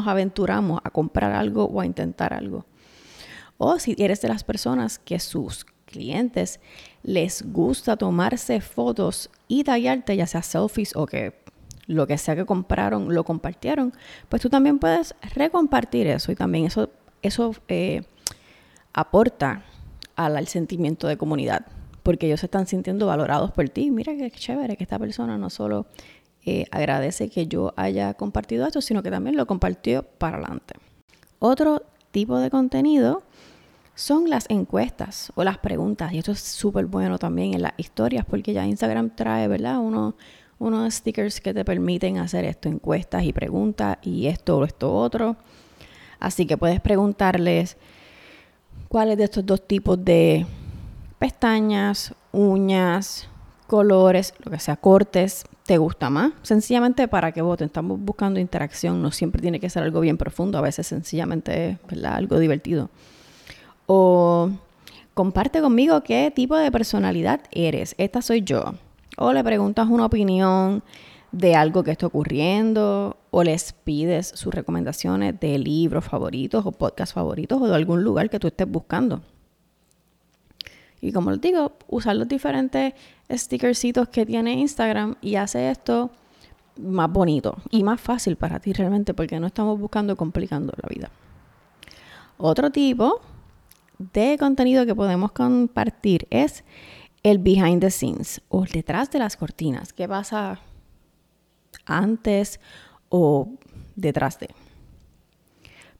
aventuramos 0.07 0.79
a 0.83 0.89
comprar 0.89 1.31
algo 1.31 1.65
o 1.65 1.81
a 1.81 1.85
intentar 1.85 2.33
algo. 2.33 2.65
O 3.57 3.79
si 3.79 3.95
eres 3.97 4.21
de 4.21 4.27
las 4.27 4.43
personas 4.43 4.99
que 4.99 5.19
sus 5.19 5.65
clientes 5.85 6.59
les 7.03 7.41
gusta 7.51 7.97
tomarse 7.97 8.61
fotos 8.61 9.29
y 9.47 9.63
tallarte, 9.63 10.15
ya 10.15 10.27
sea 10.27 10.43
selfies 10.43 10.95
o 10.95 11.05
que 11.05 11.33
lo 11.87 12.05
que 12.05 12.17
sea 12.17 12.35
que 12.35 12.45
compraron 12.45 13.13
lo 13.13 13.23
compartieron, 13.23 13.93
pues 14.29 14.41
tú 14.41 14.49
también 14.49 14.77
puedes 14.77 15.15
recompartir 15.33 16.07
eso 16.07 16.31
y 16.31 16.35
también 16.35 16.65
eso, 16.65 16.89
eso 17.21 17.55
eh, 17.69 18.03
aporta 18.93 19.63
al, 20.15 20.47
sentimiento 20.47 21.07
de 21.07 21.17
comunidad, 21.17 21.65
porque 22.07 22.27
ellos 22.27 22.39
se 22.39 22.45
están 22.45 22.67
sintiendo 22.67 23.05
valorados 23.05 23.51
por 23.51 23.67
ti. 23.67 23.91
Mira 23.91 24.15
qué 24.15 24.31
chévere 24.31 24.77
que 24.77 24.85
esta 24.85 24.97
persona 24.97 25.37
no 25.37 25.49
solo 25.49 25.87
eh, 26.45 26.63
agradece 26.71 27.27
que 27.27 27.47
yo 27.47 27.73
haya 27.75 28.13
compartido 28.13 28.65
esto, 28.65 28.79
sino 28.79 29.03
que 29.03 29.11
también 29.11 29.35
lo 29.35 29.45
compartió 29.45 30.03
para 30.03 30.37
adelante. 30.37 30.75
Otro 31.39 31.83
tipo 32.11 32.39
de 32.39 32.49
contenido 32.49 33.23
son 33.93 34.29
las 34.29 34.49
encuestas 34.49 35.33
o 35.35 35.43
las 35.43 35.57
preguntas. 35.57 36.13
Y 36.13 36.19
esto 36.19 36.31
es 36.31 36.39
súper 36.39 36.85
bueno 36.85 37.19
también 37.19 37.53
en 37.53 37.61
las 37.61 37.73
historias 37.75 38.23
porque 38.23 38.53
ya 38.53 38.65
Instagram 38.65 39.13
trae, 39.13 39.49
¿verdad? 39.49 39.79
Uno, 39.79 40.15
unos 40.59 40.93
stickers 40.93 41.41
que 41.41 41.53
te 41.53 41.65
permiten 41.65 42.19
hacer 42.19 42.45
esto, 42.45 42.69
encuestas 42.69 43.25
y 43.25 43.33
preguntas 43.33 43.97
y 44.01 44.27
esto 44.27 44.59
o 44.59 44.63
esto 44.63 44.95
otro. 44.95 45.35
Así 46.21 46.45
que 46.45 46.55
puedes 46.55 46.79
preguntarles 46.79 47.75
cuáles 48.87 49.17
de 49.17 49.25
estos 49.25 49.45
dos 49.45 49.67
tipos 49.67 50.01
de 50.05 50.45
pestañas, 51.19 52.13
uñas, 52.31 53.27
colores, 53.67 54.33
lo 54.43 54.51
que 54.51 54.59
sea, 54.59 54.77
cortes, 54.77 55.45
te 55.65 55.77
gusta 55.77 56.09
más. 56.09 56.31
Sencillamente 56.43 57.07
para 57.07 57.31
que 57.31 57.41
voten. 57.41 57.67
Estamos 57.67 57.99
buscando 57.99 58.39
interacción. 58.39 59.01
No 59.01 59.11
siempre 59.11 59.41
tiene 59.41 59.59
que 59.59 59.69
ser 59.69 59.83
algo 59.83 59.99
bien 59.99 60.17
profundo. 60.17 60.57
A 60.57 60.61
veces 60.61 60.87
sencillamente 60.87 61.77
es 61.89 62.03
algo 62.05 62.39
divertido. 62.39 62.89
O 63.85 64.49
comparte 65.13 65.61
conmigo 65.61 66.01
qué 66.01 66.31
tipo 66.33 66.55
de 66.55 66.71
personalidad 66.71 67.41
eres. 67.51 67.95
Esta 67.97 68.21
soy 68.21 68.43
yo. 68.43 68.75
O 69.17 69.33
le 69.33 69.43
preguntas 69.43 69.87
una 69.89 70.05
opinión 70.05 70.83
de 71.33 71.55
algo 71.55 71.83
que 71.83 71.91
está 71.91 72.07
ocurriendo 72.07 73.17
o 73.31 73.43
les 73.43 73.73
pides 73.73 74.31
sus 74.35 74.53
recomendaciones 74.53 75.37
de 75.39 75.57
libros 75.57 76.05
favoritos 76.05 76.65
o 76.65 76.71
podcasts 76.71 77.13
favoritos 77.13 77.61
o 77.61 77.67
de 77.67 77.75
algún 77.75 78.03
lugar 78.03 78.29
que 78.29 78.39
tú 78.39 78.47
estés 78.47 78.69
buscando. 78.69 79.21
Y 81.01 81.11
como 81.11 81.31
les 81.31 81.41
digo, 81.41 81.73
usar 81.87 82.15
los 82.15 82.27
diferentes 82.27 82.93
stickercitos 83.31 84.09
que 84.09 84.25
tiene 84.25 84.53
Instagram 84.53 85.15
y 85.21 85.35
hace 85.35 85.69
esto 85.69 86.11
más 86.77 87.11
bonito 87.11 87.57
y 87.71 87.83
más 87.83 87.99
fácil 87.99 88.35
para 88.35 88.59
ti 88.59 88.73
realmente 88.73 89.13
porque 89.13 89.39
no 89.39 89.47
estamos 89.47 89.79
buscando 89.79 90.15
complicando 90.15 90.73
la 90.81 90.89
vida. 90.89 91.11
Otro 92.37 92.71
tipo 92.71 93.21
de 93.97 94.37
contenido 94.39 94.85
que 94.85 94.95
podemos 94.95 95.31
compartir 95.31 96.27
es 96.29 96.63
el 97.23 97.39
behind 97.39 97.81
the 97.81 97.91
scenes 97.91 98.41
o 98.49 98.63
detrás 98.65 99.09
de 99.11 99.19
las 99.19 99.35
cortinas. 99.37 99.91
¿Qué 99.93 100.07
pasa 100.07 100.59
antes 101.85 102.59
o 103.09 103.49
detrás 103.95 104.39
de. 104.39 104.49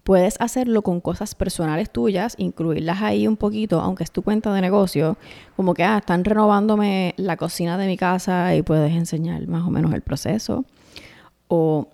Puedes 0.08 0.40
hacerlo 0.40 0.84
con 0.84 1.02
cosas 1.02 1.36
personales 1.36 1.90
tuyas, 1.90 2.36
incluirlas 2.38 3.02
ahí 3.02 3.28
un 3.28 3.36
poquito, 3.36 3.82
aunque 3.82 4.06
es 4.06 4.12
tu 4.12 4.22
cuenta 4.22 4.54
de 4.54 4.62
negocio, 4.62 5.18
como 5.58 5.74
que, 5.74 5.84
ah, 5.84 5.98
están 5.98 6.24
renovándome 6.24 7.14
la 7.18 7.36
cocina 7.36 7.78
de 7.78 7.88
mi 7.88 7.98
casa 7.98 8.56
y 8.56 8.62
puedes 8.62 8.94
enseñar 8.94 9.46
más 9.48 9.68
o 9.68 9.70
menos 9.70 9.94
el 9.94 10.02
proceso. 10.02 10.64
O 11.50 11.90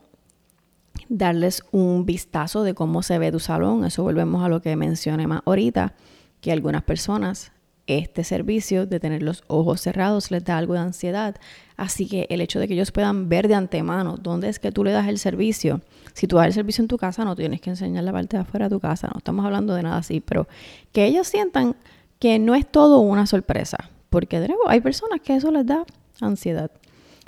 darles 1.10 1.64
un 1.72 2.06
vistazo 2.06 2.62
de 2.62 2.76
cómo 2.76 3.02
se 3.02 3.18
ve 3.18 3.32
tu 3.32 3.40
salón. 3.40 3.84
Eso 3.84 4.04
volvemos 4.04 4.46
a 4.46 4.48
lo 4.48 4.62
que 4.62 4.76
mencioné 4.76 5.26
más 5.26 5.42
ahorita, 5.48 5.96
que 6.40 6.52
algunas 6.52 6.84
personas 6.84 7.52
este 7.88 8.24
servicio 8.24 8.86
de 8.86 9.00
tener 9.00 9.22
los 9.22 9.44
ojos 9.48 9.82
cerrados 9.82 10.32
les 10.32 10.44
da 10.44 10.58
algo 10.58 10.74
de 10.74 10.80
ansiedad. 10.80 11.36
Así 11.76 12.08
que 12.08 12.28
el 12.30 12.42
hecho 12.42 12.60
de 12.60 12.68
que 12.68 12.76
ellos 12.76 12.92
puedan 12.92 13.30
ver 13.30 13.48
de 13.48 13.56
antemano 13.56 14.18
dónde 14.18 14.50
es 14.50 14.60
que 14.60 14.72
tú 14.72 14.84
le 14.84 14.92
das 14.92 15.08
el 15.08 15.20
servicio. 15.20 15.82
Si 16.14 16.28
tú 16.28 16.38
das 16.38 16.48
el 16.48 16.54
servicio 16.54 16.82
en 16.82 16.88
tu 16.88 16.98
casa, 16.98 17.26
no 17.26 17.36
tienes 17.36 17.62
que 17.62 17.72
enseñar 17.72 18.04
la 18.04 18.12
parte 18.12 18.38
de 18.38 18.44
afuera 18.44 18.70
de 18.70 18.76
tu 18.76 18.80
casa. 18.80 19.08
No 19.08 19.18
estamos 19.18 19.46
hablando 19.46 19.74
de 19.74 19.84
nada 19.84 19.98
así, 19.98 20.22
pero 20.22 20.48
que 20.92 21.06
ellos 21.06 21.28
sientan 21.28 21.76
que 22.20 22.40
no 22.40 22.56
es 22.56 22.66
todo 22.66 23.00
una 23.00 23.26
sorpresa. 23.26 23.78
Porque 24.10 24.40
de 24.40 24.48
nuevo, 24.48 24.70
hay 24.70 24.80
personas 24.80 25.20
que 25.22 25.36
eso 25.36 25.52
les 25.52 25.66
da 25.66 25.84
ansiedad. 26.22 26.72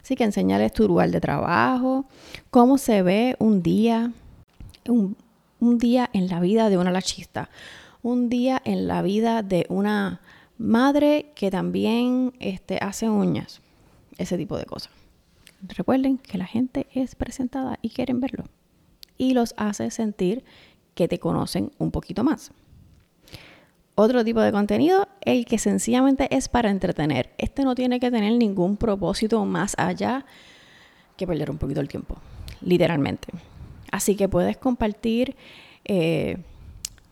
Así 0.02 0.16
que 0.16 0.24
enseñarles 0.24 0.72
tu 0.72 0.88
lugar 0.88 1.10
de 1.10 1.20
trabajo, 1.20 2.06
cómo 2.52 2.78
se 2.78 3.02
ve 3.02 3.36
un 3.40 3.64
día, 3.64 4.12
un, 4.88 5.18
un 5.60 5.80
día 5.80 6.10
en 6.14 6.28
la 6.28 6.40
vida 6.40 6.70
de 6.70 6.78
una 6.78 6.92
lachista, 6.92 7.50
un 8.04 8.30
día 8.30 8.62
en 8.66 8.88
la 8.88 9.02
vida 9.02 9.42
de 9.42 9.66
una 9.68 10.22
madre 10.58 11.32
que 11.36 11.52
también 11.52 12.34
este, 12.40 12.78
hace 12.82 13.10
uñas, 13.10 13.62
ese 14.18 14.38
tipo 14.38 14.58
de 14.58 14.66
cosas. 14.66 14.92
Recuerden 15.62 16.18
que 16.18 16.38
la 16.38 16.46
gente 16.46 16.88
es 16.94 17.16
presentada 17.16 17.80
y 17.82 17.90
quieren 17.90 18.20
verlo. 18.20 18.46
Y 19.18 19.34
los 19.34 19.54
hace 19.58 19.90
sentir 19.92 20.44
que 20.94 21.08
te 21.08 21.20
conocen 21.20 21.72
un 21.78 21.92
poquito 21.92 22.24
más. 22.24 22.52
Otro 23.98 24.26
tipo 24.26 24.42
de 24.42 24.52
contenido, 24.52 25.08
el 25.22 25.46
que 25.46 25.58
sencillamente 25.58 26.28
es 26.36 26.50
para 26.50 26.70
entretener. 26.70 27.34
Este 27.38 27.64
no 27.64 27.76
tiene 27.76 28.00
que 28.02 28.12
tener 28.12 28.34
ningún 28.34 28.76
propósito 28.76 29.46
más 29.46 29.74
allá 29.78 30.26
que 31.16 31.26
perder 31.26 31.50
un 31.50 31.58
poquito 31.58 31.80
el 31.80 31.88
tiempo, 31.88 32.18
literalmente. 32.62 33.30
Así 33.92 34.18
que 34.18 34.28
puedes 34.28 34.58
compartir, 34.58 35.38
eh, 35.86 36.40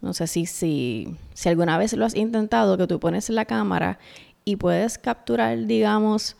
no 0.04 0.14
sé 0.14 0.28
si, 0.28 0.46
si, 0.46 1.16
si 1.34 1.48
alguna 1.48 1.78
vez 1.78 1.94
lo 1.94 2.06
has 2.06 2.14
intentado, 2.14 2.78
que 2.78 2.88
tú 2.88 3.00
pones 3.00 3.30
la 3.30 3.46
cámara 3.46 4.00
y 4.44 4.58
puedes 4.58 4.98
capturar, 4.98 5.66
digamos, 5.66 6.36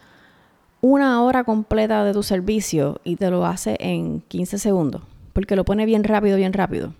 una 0.82 1.24
hora 1.24 1.46
completa 1.46 2.04
de 2.04 2.12
tu 2.12 2.24
servicio 2.24 3.00
y 3.06 3.16
te 3.16 3.32
lo 3.32 3.46
hace 3.46 3.78
en 3.80 4.20
15 4.20 4.60
segundos, 4.60 5.02
porque 5.32 5.56
lo 5.56 5.64
pone 5.64 5.86
bien 5.86 6.04
rápido, 6.04 6.36
bien 6.36 6.52
rápido. 6.52 6.94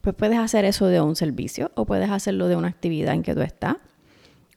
Pues 0.00 0.16
puedes 0.16 0.38
hacer 0.38 0.64
eso 0.64 0.86
de 0.86 1.00
un 1.00 1.14
servicio 1.14 1.70
o 1.76 1.86
puedes 1.86 2.10
hacerlo 2.10 2.48
de 2.48 2.56
una 2.56 2.66
actividad 2.66 3.14
en 3.14 3.22
que 3.22 3.34
tú 3.36 3.42
estás 3.42 3.76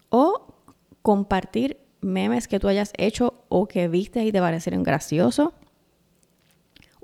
o 0.09 0.55
compartir 1.03 1.77
memes 2.01 2.47
que 2.47 2.59
tú 2.59 2.69
hayas 2.69 2.91
hecho 2.97 3.35
o 3.49 3.67
que 3.67 3.87
viste 3.87 4.25
y 4.25 4.31
te 4.31 4.39
parecieron 4.39 4.81
graciosos. 4.81 5.49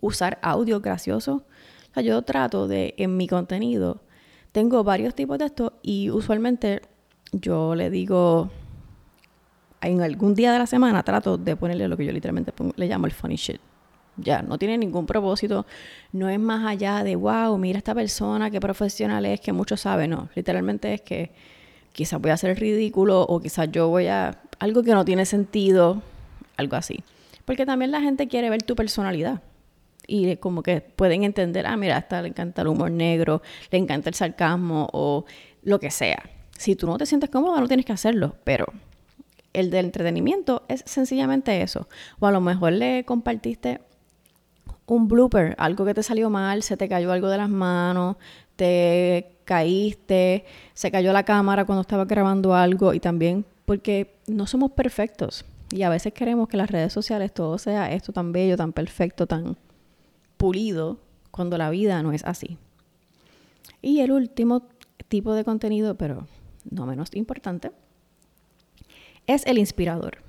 Usar 0.01 0.39
audio 0.41 0.81
gracioso. 0.81 1.45
Yo 1.95 2.23
trato 2.23 2.67
de, 2.67 2.95
en 2.97 3.17
mi 3.17 3.27
contenido, 3.27 4.01
tengo 4.57 4.83
varios 4.83 5.13
tipos 5.13 5.37
de 5.37 5.45
esto 5.45 5.73
y 5.83 6.09
usualmente 6.09 6.81
yo 7.31 7.75
le 7.75 7.91
digo, 7.91 8.49
en 9.81 10.01
algún 10.01 10.33
día 10.33 10.51
de 10.51 10.57
la 10.57 10.65
semana 10.65 11.03
trato 11.03 11.37
de 11.37 11.55
ponerle 11.55 11.87
lo 11.87 11.95
que 11.95 12.07
yo 12.07 12.11
literalmente 12.11 12.51
le 12.75 12.87
llamo 12.87 13.05
el 13.05 13.11
funny 13.11 13.35
shit. 13.35 13.61
Ya, 14.15 14.41
no 14.41 14.57
tiene 14.57 14.79
ningún 14.79 15.05
propósito. 15.05 15.67
No 16.11 16.27
es 16.27 16.39
más 16.39 16.65
allá 16.65 17.03
de, 17.03 17.15
wow, 17.15 17.55
mira 17.59 17.77
esta 17.77 17.93
persona, 17.93 18.49
qué 18.49 18.59
profesional 18.59 19.27
es, 19.27 19.41
que 19.41 19.53
mucho 19.53 19.77
sabe. 19.77 20.07
No, 20.07 20.27
literalmente 20.33 20.91
es 20.91 21.01
que 21.01 21.29
quizás 21.91 22.19
voy 22.19 22.31
a 22.31 22.33
hacer 22.33 22.59
ridículo 22.59 23.21
o 23.21 23.39
quizás 23.39 23.71
yo 23.71 23.89
voy 23.89 24.07
a... 24.07 24.41
Algo 24.57 24.81
que 24.81 24.95
no 24.95 25.05
tiene 25.05 25.27
sentido, 25.27 26.01
algo 26.55 26.77
así. 26.77 27.03
Porque 27.45 27.67
también 27.67 27.91
la 27.91 28.01
gente 28.01 28.27
quiere 28.27 28.49
ver 28.49 28.63
tu 28.63 28.75
personalidad. 28.75 29.43
Y 30.07 30.37
como 30.37 30.63
que 30.63 30.79
pueden 30.81 31.23
entender, 31.23 31.67
ah, 31.67 31.75
mira, 31.75 31.97
a 31.97 31.99
esta 31.99 32.21
le 32.21 32.29
encanta 32.29 32.61
el 32.61 32.69
humor 32.69 32.89
negro, 32.89 33.41
le 33.69 33.77
encanta 33.77 34.09
el 34.09 34.15
sarcasmo 34.15 34.89
o 34.93 35.25
lo 35.63 35.79
que 35.79 35.91
sea. 35.91 36.23
Si 36.57 36.75
tú 36.75 36.87
no 36.87 36.97
te 36.97 37.05
sientes 37.05 37.29
cómodo, 37.29 37.59
no 37.59 37.67
tienes 37.67 37.85
que 37.85 37.91
hacerlo, 37.91 38.35
pero 38.43 38.65
el 39.53 39.69
del 39.69 39.85
entretenimiento 39.85 40.63
es 40.69 40.83
sencillamente 40.85 41.61
eso. 41.61 41.89
O 42.19 42.27
a 42.27 42.31
lo 42.31 42.39
mejor 42.39 42.71
le 42.71 43.03
compartiste 43.03 43.81
un 44.85 45.09
blooper, 45.09 45.55
algo 45.57 45.85
que 45.85 45.93
te 45.93 46.03
salió 46.03 46.29
mal, 46.29 46.63
se 46.63 46.77
te 46.77 46.87
cayó 46.87 47.11
algo 47.11 47.29
de 47.29 47.37
las 47.37 47.49
manos, 47.49 48.15
te 48.55 49.37
caíste, 49.43 50.45
se 50.73 50.91
cayó 50.91 51.11
la 51.11 51.23
cámara 51.23 51.65
cuando 51.65 51.81
estaba 51.81 52.05
grabando 52.05 52.55
algo 52.55 52.93
y 52.93 52.99
también 52.99 53.45
porque 53.65 54.15
no 54.27 54.47
somos 54.47 54.71
perfectos 54.71 55.45
y 55.71 55.83
a 55.83 55.89
veces 55.89 56.13
queremos 56.13 56.47
que 56.47 56.57
las 56.57 56.71
redes 56.71 56.93
sociales 56.93 57.33
todo 57.33 57.57
sea 57.57 57.91
esto 57.91 58.13
tan 58.13 58.31
bello, 58.31 58.55
tan 58.55 58.73
perfecto, 58.73 59.27
tan 59.27 59.57
pulido, 60.37 60.99
cuando 61.31 61.57
la 61.57 61.69
vida 61.69 62.01
no 62.03 62.11
es 62.11 62.23
así. 62.25 62.57
Y 63.81 63.99
el 64.01 64.11
último 64.11 64.67
tipo 65.07 65.33
de 65.33 65.43
contenido, 65.43 65.95
pero 65.95 66.27
no 66.69 66.85
menos 66.85 67.13
importante, 67.15 67.71
es 69.27 69.45
el 69.45 69.57
inspirador. 69.57 70.19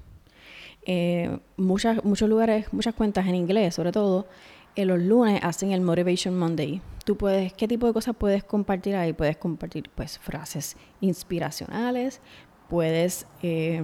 Eh, 0.85 1.39
muchas, 1.57 2.05
muchos 2.05 2.29
lugares, 2.29 2.73
muchas 2.73 2.95
cuentas 2.95 3.27
en 3.27 3.35
inglés, 3.35 3.75
sobre 3.75 3.93
todo, 3.93 4.27
en 4.75 4.89
los 4.89 5.01
lunes 5.01 5.41
hacen 5.43 5.73
el 5.73 5.81
Motivation 5.81 6.39
Monday. 6.39 6.81
Tú 7.05 7.17
puedes, 7.17 7.53
¿qué 7.53 7.67
tipo 7.67 7.87
de 7.87 7.93
cosas 7.93 8.15
puedes 8.17 8.45
compartir 8.45 8.95
ahí? 8.97 9.13
Puedes 9.13 9.37
compartir, 9.37 9.91
pues, 9.95 10.19
frases 10.19 10.77
inspiracionales, 11.01 12.21
puedes, 12.69 13.27
eh, 13.43 13.83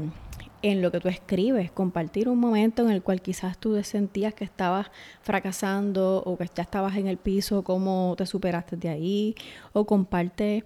en 0.64 0.80
lo 0.80 0.90
que 0.90 0.98
tú 0.98 1.08
escribes, 1.08 1.70
compartir 1.70 2.26
un 2.26 2.38
momento 2.38 2.82
en 2.82 2.90
el 2.90 3.02
cual 3.02 3.20
quizás 3.20 3.58
tú 3.58 3.78
sentías 3.84 4.32
que 4.32 4.44
estabas 4.44 4.90
fracasando 5.20 6.22
o 6.24 6.38
que 6.38 6.48
ya 6.54 6.62
estabas 6.62 6.96
en 6.96 7.06
el 7.06 7.18
piso, 7.18 7.62
cómo 7.62 8.14
te 8.16 8.24
superaste 8.24 8.78
de 8.78 8.88
ahí, 8.88 9.34
o 9.74 9.84
comparte 9.84 10.64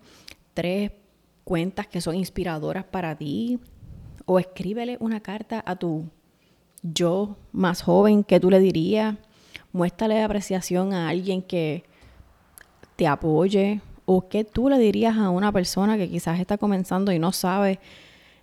tres 0.55 0.93
cuentas 1.43 1.89
que 1.89 2.01
son 2.01 2.15
inspiradoras 2.15 2.85
para 2.85 3.17
ti, 3.17 3.59
o 4.25 4.39
escríbele 4.39 4.99
una 5.01 5.19
carta 5.19 5.65
a 5.67 5.75
tu 5.75 6.05
yo 6.85 7.37
más 7.51 7.83
joven 7.83 8.23
que 8.23 8.39
tú 8.39 8.51
le 8.51 8.61
dirías, 8.61 9.17
muéstrale 9.73 10.23
apreciación 10.23 10.93
a 10.93 11.09
alguien 11.09 11.43
que 11.43 11.83
te 12.95 13.09
apoye 13.09 13.81
o 14.05 14.29
que 14.29 14.45
tú 14.45 14.69
le 14.69 14.79
dirías 14.79 15.17
a 15.17 15.31
una 15.31 15.51
persona 15.51 15.97
que 15.97 16.09
quizás 16.09 16.39
está 16.39 16.57
comenzando 16.57 17.11
y 17.11 17.19
no 17.19 17.33
sabe, 17.33 17.81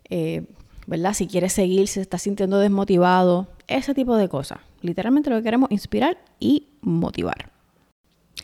eh, 0.10 0.44
¿verdad? 0.88 1.14
Si 1.14 1.28
quiere 1.28 1.50
seguir, 1.50 1.88
si 1.88 1.96
se 1.96 2.02
está 2.02 2.18
sintiendo 2.18 2.60
desmotivado, 2.60 3.48
ese 3.68 3.94
tipo 3.94 4.16
de 4.16 4.30
cosas. 4.30 4.60
Literalmente 4.82 5.30
lo 5.30 5.38
que 5.38 5.44
queremos 5.44 5.72
inspirar 5.72 6.18
y 6.40 6.68
motivar. 6.82 7.52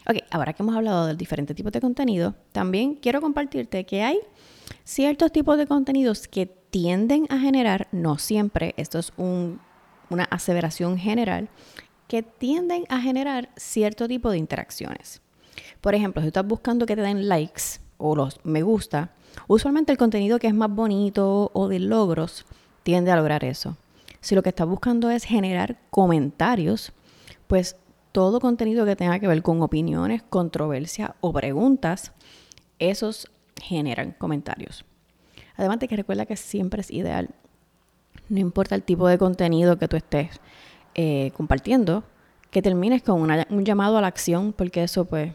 Ok, 0.10 0.18
ahora 0.32 0.54
que 0.54 0.64
hemos 0.64 0.76
hablado 0.76 1.08
de 1.08 1.16
diferentes 1.16 1.56
tipos 1.56 1.72
de 1.72 1.82
contenido, 1.82 2.36
también 2.52 2.96
quiero 2.96 3.22
compartirte 3.22 3.86
que 3.86 4.02
hay 4.02 4.20
ciertos 4.84 5.32
tipos 5.32 5.58
de 5.58 5.68
contenidos 5.68 6.28
que 6.28 6.48
tienden 6.48 7.28
a 7.30 7.38
generar, 7.38 7.88
no 7.92 8.18
siempre, 8.18 8.74
esto 8.78 8.98
es 8.98 9.12
una 9.18 10.24
aseveración 10.26 10.98
general, 10.98 11.50
que 12.08 12.24
tienden 12.24 12.86
a 12.90 13.00
generar 13.00 13.50
cierto 13.56 14.08
tipo 14.08 14.32
de 14.32 14.38
interacciones. 14.38 15.22
Por 15.82 15.94
ejemplo, 15.96 16.22
si 16.22 16.28
estás 16.28 16.46
buscando 16.46 16.86
que 16.86 16.96
te 16.96 17.02
den 17.02 17.30
likes 17.30 17.80
o 17.98 18.16
los 18.16 18.40
me 18.44 18.64
gusta, 18.64 19.12
usualmente 19.48 19.92
el 19.92 19.98
contenido 19.98 20.40
que 20.40 20.48
es 20.48 20.54
más 20.54 20.70
bonito 20.70 21.52
o 21.54 21.68
de 21.68 21.80
logros 21.80 22.46
tiende 22.84 23.12
a 23.12 23.16
lograr 23.16 23.44
eso. 23.44 23.78
Si 24.20 24.36
lo 24.36 24.44
que 24.44 24.50
estás 24.50 24.68
buscando 24.68 25.10
es 25.10 25.24
generar 25.24 25.78
comentarios, 25.90 26.94
pues 27.48 27.76
todo 28.12 28.40
contenido 28.40 28.86
que 28.86 28.96
tenga 28.96 29.20
que 29.20 29.28
ver 29.28 29.42
con 29.42 29.62
opiniones, 29.62 30.22
controversia 30.24 31.16
o 31.22 31.34
preguntas, 31.34 32.12
esos 32.80 33.32
generan 33.62 34.12
comentarios. 34.18 34.86
Además 35.56 35.80
de 35.80 35.88
que 35.88 35.96
recuerda 35.96 36.26
que 36.26 36.36
siempre 36.36 36.82
es 36.82 36.92
ideal, 36.92 37.30
no 38.30 38.40
importa 38.40 38.76
el 38.76 38.84
tipo 38.84 39.08
de 39.08 39.18
contenido 39.18 39.78
que 39.78 39.88
tú 39.88 39.98
estés 39.98 40.40
eh, 40.96 41.32
compartiendo, 41.36 42.04
que 42.50 42.62
termines 42.62 43.02
con 43.02 43.22
un 43.22 43.66
llamado 43.66 43.98
a 43.98 44.02
la 44.02 44.08
acción, 44.08 44.54
porque 44.54 44.84
eso 44.84 45.06
pues 45.06 45.34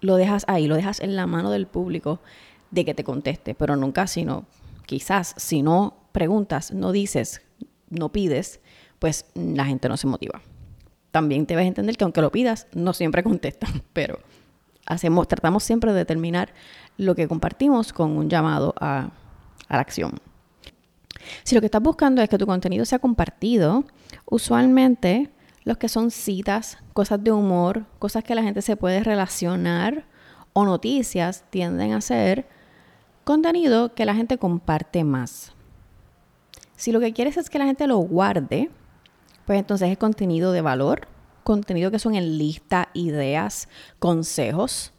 lo 0.00 0.16
dejas 0.16 0.44
ahí, 0.48 0.66
lo 0.66 0.76
dejas 0.76 1.00
en 1.00 1.16
la 1.16 1.26
mano 1.26 1.50
del 1.50 1.66
público 1.66 2.20
de 2.70 2.84
que 2.84 2.94
te 2.94 3.04
conteste, 3.04 3.54
pero 3.54 3.76
nunca 3.76 4.06
sino 4.06 4.46
quizás 4.86 5.34
si 5.36 5.62
no 5.62 5.94
preguntas, 6.12 6.72
no 6.72 6.92
dices, 6.92 7.42
no 7.88 8.10
pides, 8.10 8.60
pues 8.98 9.26
la 9.34 9.64
gente 9.64 9.88
no 9.88 9.96
se 9.96 10.06
motiva. 10.06 10.40
También 11.10 11.46
debes 11.46 11.66
entender 11.66 11.96
que 11.96 12.04
aunque 12.04 12.20
lo 12.20 12.30
pidas, 12.30 12.66
no 12.72 12.92
siempre 12.92 13.22
contestan, 13.22 13.82
pero 13.92 14.18
hacemos, 14.86 15.28
tratamos 15.28 15.64
siempre 15.64 15.92
de 15.92 16.04
terminar 16.04 16.52
lo 16.96 17.14
que 17.14 17.28
compartimos 17.28 17.92
con 17.92 18.16
un 18.16 18.28
llamado 18.28 18.74
a, 18.80 19.10
a 19.68 19.76
la 19.76 19.80
acción. 19.80 20.18
Si 21.44 21.54
lo 21.54 21.60
que 21.60 21.66
estás 21.66 21.82
buscando 21.82 22.22
es 22.22 22.28
que 22.28 22.38
tu 22.38 22.46
contenido 22.46 22.84
sea 22.84 22.98
compartido, 22.98 23.84
usualmente 24.26 25.30
los 25.64 25.76
que 25.76 25.88
son 25.88 26.10
citas, 26.10 26.78
cosas 26.92 27.22
de 27.22 27.32
humor, 27.32 27.84
cosas 27.98 28.24
que 28.24 28.34
la 28.34 28.42
gente 28.42 28.62
se 28.62 28.76
puede 28.76 29.04
relacionar 29.04 30.06
o 30.52 30.64
noticias 30.64 31.44
tienden 31.50 31.92
a 31.92 32.00
ser 32.00 32.48
contenido 33.30 33.94
que 33.94 34.04
la 34.04 34.16
gente 34.16 34.38
comparte 34.38 35.04
más. 35.04 35.52
Si 36.74 36.90
lo 36.90 36.98
que 36.98 37.12
quieres 37.12 37.36
es 37.36 37.48
que 37.48 37.60
la 37.60 37.64
gente 37.64 37.86
lo 37.86 37.98
guarde, 37.98 38.70
pues 39.46 39.56
entonces 39.56 39.88
es 39.88 39.98
contenido 39.98 40.50
de 40.50 40.62
valor, 40.62 41.06
contenido 41.44 41.92
que 41.92 42.00
son 42.00 42.16
en 42.16 42.38
lista, 42.38 42.88
ideas, 42.92 43.68
consejos. 44.00 44.92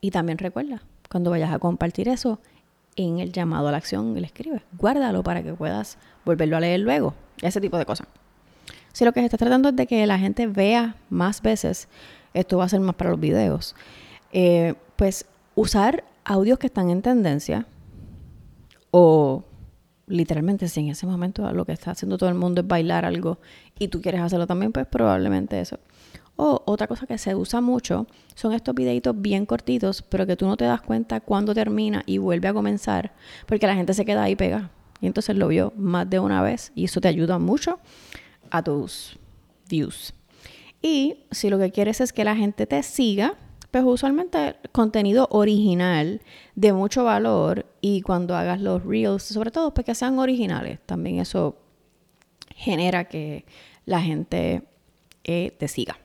Y 0.00 0.10
también 0.10 0.38
recuerda, 0.38 0.82
cuando 1.08 1.30
vayas 1.30 1.52
a 1.52 1.60
compartir 1.60 2.08
eso, 2.08 2.40
en 2.96 3.20
el 3.20 3.30
llamado 3.30 3.68
a 3.68 3.70
la 3.70 3.78
acción 3.78 4.12
le 4.12 4.26
escribes. 4.26 4.62
Guárdalo 4.76 5.22
para 5.22 5.44
que 5.44 5.54
puedas 5.54 5.98
volverlo 6.24 6.56
a 6.56 6.60
leer 6.60 6.80
luego. 6.80 7.14
Ese 7.42 7.60
tipo 7.60 7.78
de 7.78 7.86
cosas. 7.86 8.08
Si 8.92 9.04
lo 9.04 9.12
que 9.12 9.20
se 9.20 9.26
está 9.26 9.38
tratando 9.38 9.68
es 9.68 9.76
de 9.76 9.86
que 9.86 10.04
la 10.04 10.18
gente 10.18 10.48
vea 10.48 10.96
más 11.10 11.40
veces, 11.42 11.86
esto 12.34 12.58
va 12.58 12.64
a 12.64 12.68
ser 12.70 12.80
más 12.80 12.96
para 12.96 13.10
los 13.10 13.20
videos, 13.20 13.76
eh, 14.32 14.74
pues 14.96 15.26
usar 15.54 16.07
audios 16.28 16.58
que 16.58 16.66
están 16.66 16.90
en 16.90 17.02
tendencia 17.02 17.66
o 18.90 19.44
literalmente 20.06 20.68
si 20.68 20.80
en 20.80 20.88
ese 20.90 21.06
momento 21.06 21.50
lo 21.52 21.64
que 21.64 21.72
está 21.72 21.90
haciendo 21.90 22.18
todo 22.18 22.28
el 22.28 22.34
mundo 22.34 22.60
es 22.60 22.68
bailar 22.68 23.04
algo 23.04 23.38
y 23.78 23.88
tú 23.88 24.00
quieres 24.00 24.20
hacerlo 24.20 24.46
también, 24.46 24.72
pues 24.72 24.86
probablemente 24.86 25.58
eso. 25.60 25.78
O 26.36 26.62
otra 26.66 26.86
cosa 26.86 27.06
que 27.06 27.18
se 27.18 27.34
usa 27.34 27.60
mucho 27.60 28.06
son 28.34 28.52
estos 28.52 28.74
videitos 28.74 29.20
bien 29.20 29.44
cortitos, 29.44 30.02
pero 30.02 30.26
que 30.26 30.36
tú 30.36 30.46
no 30.46 30.56
te 30.56 30.66
das 30.66 30.82
cuenta 30.82 31.20
cuándo 31.20 31.54
termina 31.54 32.02
y 32.06 32.18
vuelve 32.18 32.46
a 32.46 32.54
comenzar, 32.54 33.12
porque 33.46 33.66
la 33.66 33.74
gente 33.74 33.92
se 33.94 34.04
queda 34.04 34.22
ahí 34.22 34.36
pega. 34.36 34.70
Y 35.00 35.06
entonces 35.06 35.34
lo 35.36 35.48
vio 35.48 35.72
más 35.76 36.08
de 36.08 36.20
una 36.20 36.42
vez 36.42 36.72
y 36.74 36.84
eso 36.84 37.00
te 37.00 37.08
ayuda 37.08 37.38
mucho 37.38 37.80
a 38.50 38.62
tus 38.62 39.18
views. 39.68 40.14
Y 40.82 41.24
si 41.30 41.50
lo 41.50 41.58
que 41.58 41.72
quieres 41.72 42.00
es 42.00 42.12
que 42.12 42.24
la 42.24 42.36
gente 42.36 42.66
te 42.66 42.82
siga, 42.82 43.34
pues 43.70 43.84
usualmente 43.84 44.56
contenido 44.72 45.28
original 45.30 46.22
de 46.54 46.72
mucho 46.72 47.04
valor 47.04 47.66
y 47.80 48.00
cuando 48.02 48.34
hagas 48.34 48.60
los 48.60 48.84
reels, 48.84 49.22
sobre 49.22 49.50
todo 49.50 49.74
pues 49.74 49.84
que 49.84 49.94
sean 49.94 50.18
originales, 50.18 50.80
también 50.86 51.18
eso 51.18 51.56
genera 52.56 53.04
que 53.04 53.44
la 53.84 54.00
gente 54.00 54.64
eh, 55.24 55.54
te 55.58 55.68
siga. 55.68 55.98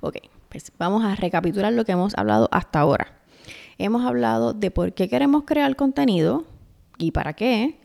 Ok, 0.00 0.16
pues 0.48 0.72
vamos 0.78 1.04
a 1.04 1.14
recapitular 1.16 1.72
lo 1.72 1.84
que 1.84 1.92
hemos 1.92 2.14
hablado 2.16 2.48
hasta 2.52 2.80
ahora. 2.80 3.20
Hemos 3.78 4.04
hablado 4.04 4.52
de 4.52 4.70
por 4.70 4.92
qué 4.92 5.08
queremos 5.08 5.44
crear 5.44 5.74
contenido 5.74 6.44
y 6.98 7.10
para 7.10 7.32
qué, 7.32 7.80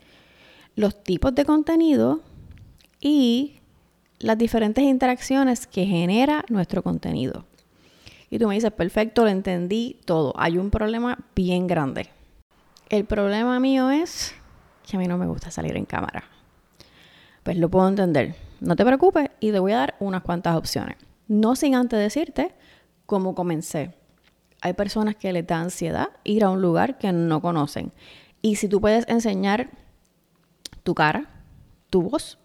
los 0.76 1.02
tipos 1.02 1.34
de 1.34 1.44
contenido 1.44 2.20
y 3.00 3.60
las 4.20 4.38
diferentes 4.38 4.84
interacciones 4.84 5.66
que 5.66 5.86
genera 5.86 6.44
nuestro 6.48 6.82
contenido. 6.82 7.46
Y 8.30 8.38
tú 8.38 8.46
me 8.46 8.54
dices, 8.54 8.70
perfecto, 8.70 9.24
lo 9.24 9.30
entendí 9.30 10.00
todo. 10.04 10.32
Hay 10.36 10.56
un 10.56 10.70
problema 10.70 11.18
bien 11.34 11.66
grande. 11.66 12.08
El 12.88 13.04
problema 13.04 13.58
mío 13.58 13.90
es 13.90 14.34
que 14.88 14.96
a 14.96 15.00
mí 15.00 15.06
no 15.06 15.18
me 15.18 15.26
gusta 15.26 15.50
salir 15.50 15.76
en 15.76 15.84
cámara. 15.84 16.24
Pues 17.42 17.56
lo 17.58 17.68
puedo 17.68 17.88
entender. 17.88 18.36
No 18.60 18.76
te 18.76 18.84
preocupes 18.84 19.30
y 19.40 19.50
te 19.50 19.58
voy 19.58 19.72
a 19.72 19.78
dar 19.78 19.96
unas 19.98 20.22
cuantas 20.22 20.56
opciones. 20.56 20.96
No 21.26 21.56
sin 21.56 21.74
antes 21.74 21.98
decirte 21.98 22.54
cómo 23.06 23.34
comencé. 23.34 23.94
Hay 24.60 24.74
personas 24.74 25.16
que 25.16 25.32
les 25.32 25.46
da 25.46 25.60
ansiedad 25.60 26.08
ir 26.22 26.44
a 26.44 26.50
un 26.50 26.62
lugar 26.62 26.98
que 26.98 27.12
no 27.12 27.40
conocen. 27.40 27.92
Y 28.42 28.56
si 28.56 28.68
tú 28.68 28.80
puedes 28.80 29.08
enseñar 29.08 29.70
tu 30.82 30.94
cara, 30.94 31.30
tu 31.88 32.02
voz, 32.02 32.38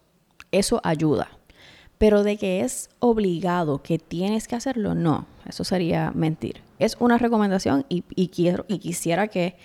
eso 0.50 0.80
ayuda. 0.82 1.35
Pero 1.98 2.22
de 2.22 2.36
que 2.36 2.60
es 2.60 2.90
obligado, 2.98 3.82
que 3.82 3.98
tienes 3.98 4.48
que 4.48 4.56
hacerlo, 4.56 4.94
no, 4.94 5.26
eso 5.46 5.64
sería 5.64 6.10
mentir. 6.14 6.60
Es 6.78 6.96
una 7.00 7.16
recomendación 7.16 7.86
y, 7.88 8.02
quiero, 8.28 8.66
y 8.68 8.78
quisiera 8.78 9.28
que 9.28 9.56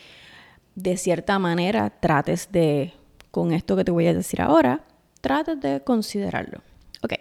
de 0.75 0.95
cierta 0.95 1.39
manera 1.39 1.89
trates 1.89 2.49
de, 2.51 2.93
con 3.31 3.51
esto 3.51 3.75
que 3.75 3.83
te 3.83 3.91
voy 3.91 4.07
a 4.07 4.13
decir 4.13 4.41
ahora, 4.41 4.85
trates 5.19 5.59
de 5.59 5.81
considerarlo. 5.81 6.61
Ok, 7.03 7.13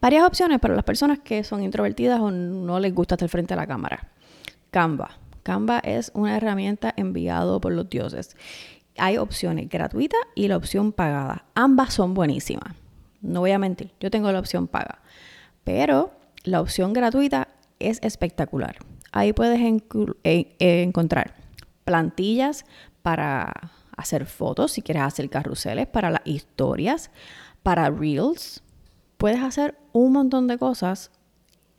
varias 0.00 0.24
opciones 0.24 0.60
para 0.60 0.74
las 0.74 0.84
personas 0.84 1.18
que 1.18 1.44
son 1.44 1.62
introvertidas 1.62 2.20
o 2.20 2.30
no 2.30 2.80
les 2.80 2.94
gusta 2.94 3.16
estar 3.16 3.28
frente 3.28 3.52
a 3.54 3.56
la 3.56 3.66
cámara. 3.66 4.12
Canva. 4.70 5.18
Canva 5.42 5.80
es 5.80 6.10
una 6.14 6.36
herramienta 6.36 6.94
enviada 6.96 7.60
por 7.60 7.72
los 7.72 7.90
dioses. 7.90 8.34
Hay 8.96 9.18
opciones 9.18 9.68
gratuitas 9.68 10.20
y 10.34 10.48
la 10.48 10.56
opción 10.56 10.92
pagada. 10.92 11.44
Ambas 11.54 11.92
son 11.92 12.14
buenísimas. 12.14 12.74
No 13.24 13.40
voy 13.40 13.52
a 13.52 13.58
mentir, 13.58 13.92
yo 14.00 14.10
tengo 14.10 14.30
la 14.30 14.38
opción 14.38 14.68
paga. 14.68 15.00
Pero 15.64 16.12
la 16.44 16.60
opción 16.60 16.92
gratuita 16.92 17.48
es 17.78 17.98
espectacular. 18.02 18.76
Ahí 19.12 19.32
puedes 19.32 19.60
eh, 20.24 20.56
encontrar 20.58 21.34
plantillas 21.84 22.64
para 23.02 23.52
hacer 23.96 24.26
fotos, 24.26 24.72
si 24.72 24.82
quieres 24.82 25.04
hacer 25.04 25.30
carruseles, 25.30 25.86
para 25.86 26.10
las 26.10 26.22
historias, 26.24 27.10
para 27.62 27.90
reels, 27.90 28.62
puedes 29.16 29.40
hacer 29.40 29.76
un 29.92 30.12
montón 30.12 30.46
de 30.48 30.58
cosas 30.58 31.10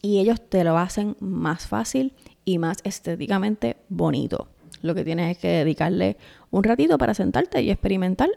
y 0.02 0.20
ellos 0.20 0.42
te 0.50 0.64
lo 0.64 0.78
hacen 0.78 1.16
más 1.20 1.68
fácil 1.68 2.14
y 2.46 2.58
más 2.58 2.78
estéticamente 2.84 3.78
bonito. 3.90 4.48
Lo 4.82 4.96
que 4.96 5.04
tienes 5.04 5.32
es 5.32 5.38
que 5.38 5.50
dedicarle 5.50 6.18
un 6.52 6.64
ratito 6.64 6.98
para 6.98 7.14
sentarte 7.14 7.62
y 7.62 7.72
experimentar, 7.72 8.30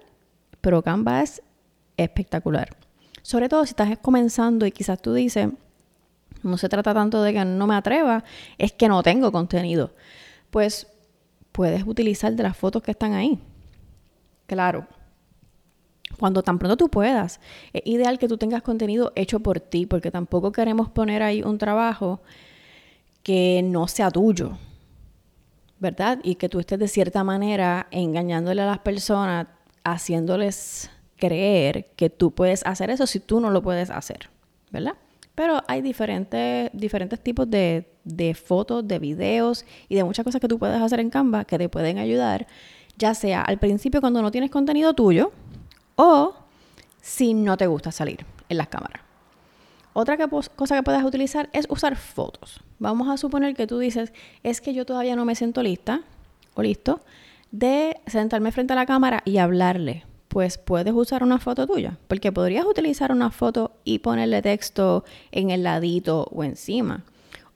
pero 0.60 0.82
Canva 0.82 1.22
es 1.22 1.42
espectacular. 1.96 2.76
Sobre 3.28 3.50
todo 3.50 3.66
si 3.66 3.72
estás 3.72 3.98
comenzando 3.98 4.64
y 4.64 4.72
quizás 4.72 5.02
tú 5.02 5.12
dices, 5.12 5.50
no 6.42 6.56
se 6.56 6.66
trata 6.70 6.94
tanto 6.94 7.22
de 7.22 7.34
que 7.34 7.44
no 7.44 7.66
me 7.66 7.74
atreva, 7.74 8.24
es 8.56 8.72
que 8.72 8.88
no 8.88 9.02
tengo 9.02 9.30
contenido. 9.30 9.92
Pues 10.48 10.86
puedes 11.52 11.86
utilizar 11.86 12.32
de 12.32 12.42
las 12.42 12.56
fotos 12.56 12.82
que 12.82 12.92
están 12.92 13.12
ahí. 13.12 13.38
Claro, 14.46 14.86
cuando 16.18 16.42
tan 16.42 16.58
pronto 16.58 16.78
tú 16.78 16.88
puedas. 16.88 17.38
Es 17.74 17.82
ideal 17.84 18.18
que 18.18 18.28
tú 18.28 18.38
tengas 18.38 18.62
contenido 18.62 19.12
hecho 19.14 19.40
por 19.40 19.60
ti, 19.60 19.84
porque 19.84 20.10
tampoco 20.10 20.50
queremos 20.50 20.88
poner 20.88 21.22
ahí 21.22 21.42
un 21.42 21.58
trabajo 21.58 22.22
que 23.22 23.60
no 23.62 23.88
sea 23.88 24.10
tuyo, 24.10 24.56
¿verdad? 25.78 26.18
Y 26.22 26.36
que 26.36 26.48
tú 26.48 26.60
estés 26.60 26.78
de 26.78 26.88
cierta 26.88 27.22
manera 27.24 27.88
engañándole 27.90 28.62
a 28.62 28.66
las 28.66 28.78
personas, 28.78 29.48
haciéndoles 29.84 30.90
creer 31.18 31.86
que 31.96 32.10
tú 32.10 32.30
puedes 32.30 32.64
hacer 32.64 32.90
eso 32.90 33.06
si 33.06 33.20
tú 33.20 33.40
no 33.40 33.50
lo 33.50 33.62
puedes 33.62 33.90
hacer, 33.90 34.30
¿verdad? 34.70 34.94
Pero 35.34 35.62
hay 35.68 35.82
diferentes, 35.82 36.70
diferentes 36.72 37.20
tipos 37.20 37.48
de, 37.48 37.88
de 38.04 38.34
fotos, 38.34 38.86
de 38.88 38.98
videos 38.98 39.64
y 39.88 39.94
de 39.94 40.04
muchas 40.04 40.24
cosas 40.24 40.40
que 40.40 40.48
tú 40.48 40.58
puedes 40.58 40.80
hacer 40.80 41.00
en 41.00 41.10
Canva 41.10 41.44
que 41.44 41.58
te 41.58 41.68
pueden 41.68 41.98
ayudar, 41.98 42.46
ya 42.96 43.14
sea 43.14 43.42
al 43.42 43.58
principio 43.58 44.00
cuando 44.00 44.22
no 44.22 44.30
tienes 44.30 44.50
contenido 44.50 44.94
tuyo, 44.94 45.32
o 45.96 46.34
si 47.00 47.34
no 47.34 47.56
te 47.56 47.66
gusta 47.66 47.92
salir 47.92 48.24
en 48.48 48.56
las 48.56 48.68
cámaras. 48.68 49.02
Otra 49.92 50.16
cosa 50.28 50.76
que 50.76 50.82
puedes 50.82 51.02
utilizar 51.02 51.48
es 51.52 51.66
usar 51.68 51.96
fotos. 51.96 52.60
Vamos 52.78 53.08
a 53.08 53.16
suponer 53.16 53.54
que 53.54 53.66
tú 53.66 53.78
dices, 53.78 54.12
es 54.42 54.60
que 54.60 54.72
yo 54.72 54.86
todavía 54.86 55.16
no 55.16 55.24
me 55.24 55.34
siento 55.34 55.62
lista 55.62 56.02
o 56.54 56.62
listo 56.62 57.00
de 57.50 58.00
sentarme 58.06 58.52
frente 58.52 58.74
a 58.74 58.76
la 58.76 58.86
cámara 58.86 59.22
y 59.24 59.38
hablarle. 59.38 60.04
Pues 60.28 60.58
puedes 60.58 60.92
usar 60.92 61.22
una 61.22 61.38
foto 61.38 61.66
tuya, 61.66 61.98
porque 62.06 62.32
podrías 62.32 62.66
utilizar 62.66 63.12
una 63.12 63.30
foto 63.30 63.72
y 63.84 64.00
ponerle 64.00 64.42
texto 64.42 65.04
en 65.32 65.50
el 65.50 65.62
ladito 65.62 66.28
o 66.30 66.44
encima. 66.44 67.04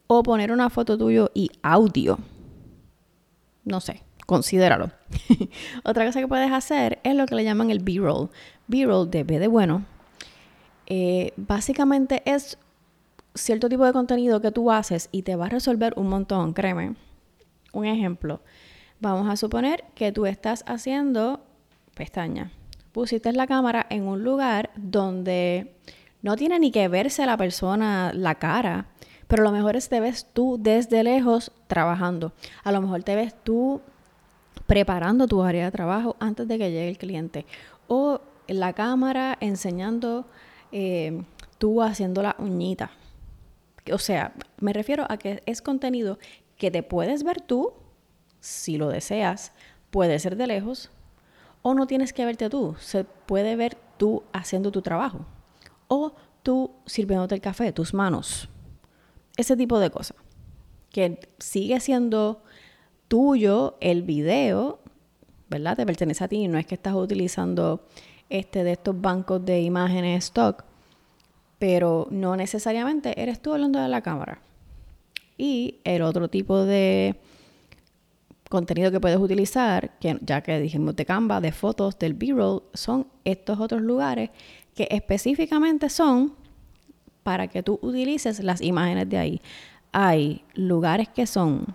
O 0.07 0.23
poner 0.23 0.51
una 0.51 0.69
foto 0.69 0.97
tuya 0.97 1.27
y 1.33 1.51
audio. 1.61 2.17
No 3.63 3.79
sé, 3.79 4.01
considéralo. 4.25 4.91
Otra 5.83 6.05
cosa 6.05 6.19
que 6.19 6.27
puedes 6.27 6.51
hacer 6.51 6.99
es 7.03 7.15
lo 7.15 7.25
que 7.25 7.35
le 7.35 7.43
llaman 7.43 7.69
el 7.69 7.79
B-roll. 7.79 8.29
B-roll 8.67 9.09
de 9.09 9.23
de 9.23 9.47
bueno. 9.47 9.85
Eh, 10.87 11.33
básicamente 11.37 12.21
es 12.25 12.57
cierto 13.35 13.69
tipo 13.69 13.85
de 13.85 13.93
contenido 13.93 14.41
que 14.41 14.51
tú 14.51 14.71
haces 14.71 15.09
y 15.11 15.23
te 15.23 15.35
va 15.35 15.45
a 15.45 15.49
resolver 15.49 15.93
un 15.95 16.09
montón, 16.09 16.53
créeme. 16.53 16.95
Un 17.71 17.85
ejemplo. 17.85 18.41
Vamos 18.99 19.29
a 19.29 19.35
suponer 19.35 19.83
que 19.95 20.11
tú 20.11 20.25
estás 20.25 20.63
haciendo 20.67 21.41
pestaña. 21.95 22.51
Pusiste 22.93 23.33
la 23.33 23.47
cámara 23.47 23.87
en 23.89 24.07
un 24.07 24.23
lugar 24.23 24.69
donde 24.75 25.75
no 26.21 26.35
tiene 26.35 26.59
ni 26.59 26.71
que 26.71 26.87
verse 26.87 27.25
la 27.25 27.37
persona 27.37 28.11
la 28.13 28.35
cara, 28.35 28.85
pero 29.27 29.43
lo 29.43 29.51
mejor 29.51 29.75
es 29.75 29.89
te 29.89 29.99
ves 29.99 30.27
tú 30.31 30.57
desde 30.59 31.03
lejos 31.03 31.51
trabajando. 31.65 32.33
A 32.63 32.71
lo 32.71 32.81
mejor 32.81 33.03
te 33.03 33.15
ves 33.15 33.33
tú 33.43 33.81
preparando 34.67 35.27
tu 35.27 35.41
área 35.41 35.65
de 35.65 35.71
trabajo 35.71 36.15
antes 36.19 36.47
de 36.47 36.59
que 36.59 36.69
llegue 36.69 36.89
el 36.89 36.99
cliente. 36.99 37.47
O 37.87 38.21
la 38.47 38.73
cámara 38.73 39.37
enseñando 39.39 40.27
eh, 40.71 41.23
tú 41.57 41.81
haciendo 41.81 42.21
la 42.21 42.35
uñita. 42.37 42.91
O 43.91 43.97
sea, 43.97 44.33
me 44.59 44.71
refiero 44.71 45.05
a 45.09 45.17
que 45.17 45.41
es 45.47 45.63
contenido 45.63 46.19
que 46.57 46.69
te 46.69 46.83
puedes 46.83 47.23
ver 47.23 47.41
tú, 47.41 47.73
si 48.39 48.77
lo 48.77 48.89
deseas, 48.89 49.51
puede 49.89 50.19
ser 50.19 50.35
de 50.35 50.45
lejos, 50.45 50.91
o 51.63 51.73
no 51.73 51.87
tienes 51.87 52.13
que 52.13 52.25
verte 52.25 52.49
tú, 52.49 52.75
se 52.77 53.03
puede 53.03 53.55
ver 53.55 53.77
tú 53.97 54.21
haciendo 54.33 54.71
tu 54.71 54.83
trabajo, 54.83 55.25
o 55.87 56.13
tú 56.43 56.71
sirviéndote 56.85 57.33
el 57.33 57.41
café, 57.41 57.71
tus 57.71 57.93
manos, 57.95 58.49
ese 59.35 59.57
tipo 59.57 59.79
de 59.79 59.89
cosas, 59.89 60.17
que 60.91 61.19
sigue 61.39 61.79
siendo 61.79 62.43
tuyo 63.07 63.77
el 63.79 64.03
video, 64.03 64.79
¿verdad? 65.49 65.77
Te 65.77 65.85
pertenece 65.85 66.23
a 66.23 66.27
ti, 66.27 66.47
no 66.47 66.59
es 66.59 66.65
que 66.65 66.75
estás 66.75 66.93
utilizando 66.93 67.87
este 68.29 68.63
de 68.63 68.73
estos 68.73 68.99
bancos 68.99 69.43
de 69.45 69.61
imágenes 69.61 70.25
stock, 70.25 70.65
pero 71.59 72.07
no 72.11 72.35
necesariamente 72.35 73.21
eres 73.21 73.41
tú 73.41 73.53
hablando 73.53 73.79
de 73.79 73.87
la 73.87 74.01
cámara. 74.01 74.41
Y 75.37 75.79
el 75.83 76.01
otro 76.01 76.27
tipo 76.27 76.65
de 76.65 77.15
contenido 78.49 78.91
que 78.91 78.99
puedes 78.99 79.17
utilizar, 79.17 79.97
que 79.99 80.17
ya 80.21 80.41
que 80.41 80.59
dijimos 80.59 80.95
de 80.95 81.05
Canva, 81.05 81.41
de 81.41 81.51
fotos, 81.51 81.97
del 81.97 82.13
B-roll, 82.13 82.63
son 82.73 83.07
estos 83.23 83.59
otros 83.59 83.81
lugares 83.81 84.29
que 84.75 84.87
específicamente 84.91 85.89
son 85.89 86.33
para 87.23 87.47
que 87.47 87.63
tú 87.63 87.79
utilices 87.81 88.43
las 88.43 88.61
imágenes 88.61 89.09
de 89.09 89.17
ahí. 89.17 89.41
Hay 89.91 90.43
lugares 90.55 91.09
que 91.09 91.25
son 91.25 91.65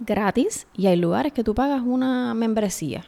gratis 0.00 0.66
y 0.74 0.86
hay 0.86 0.96
lugares 0.96 1.32
que 1.32 1.44
tú 1.44 1.54
pagas 1.54 1.82
una 1.82 2.34
membresía. 2.34 3.04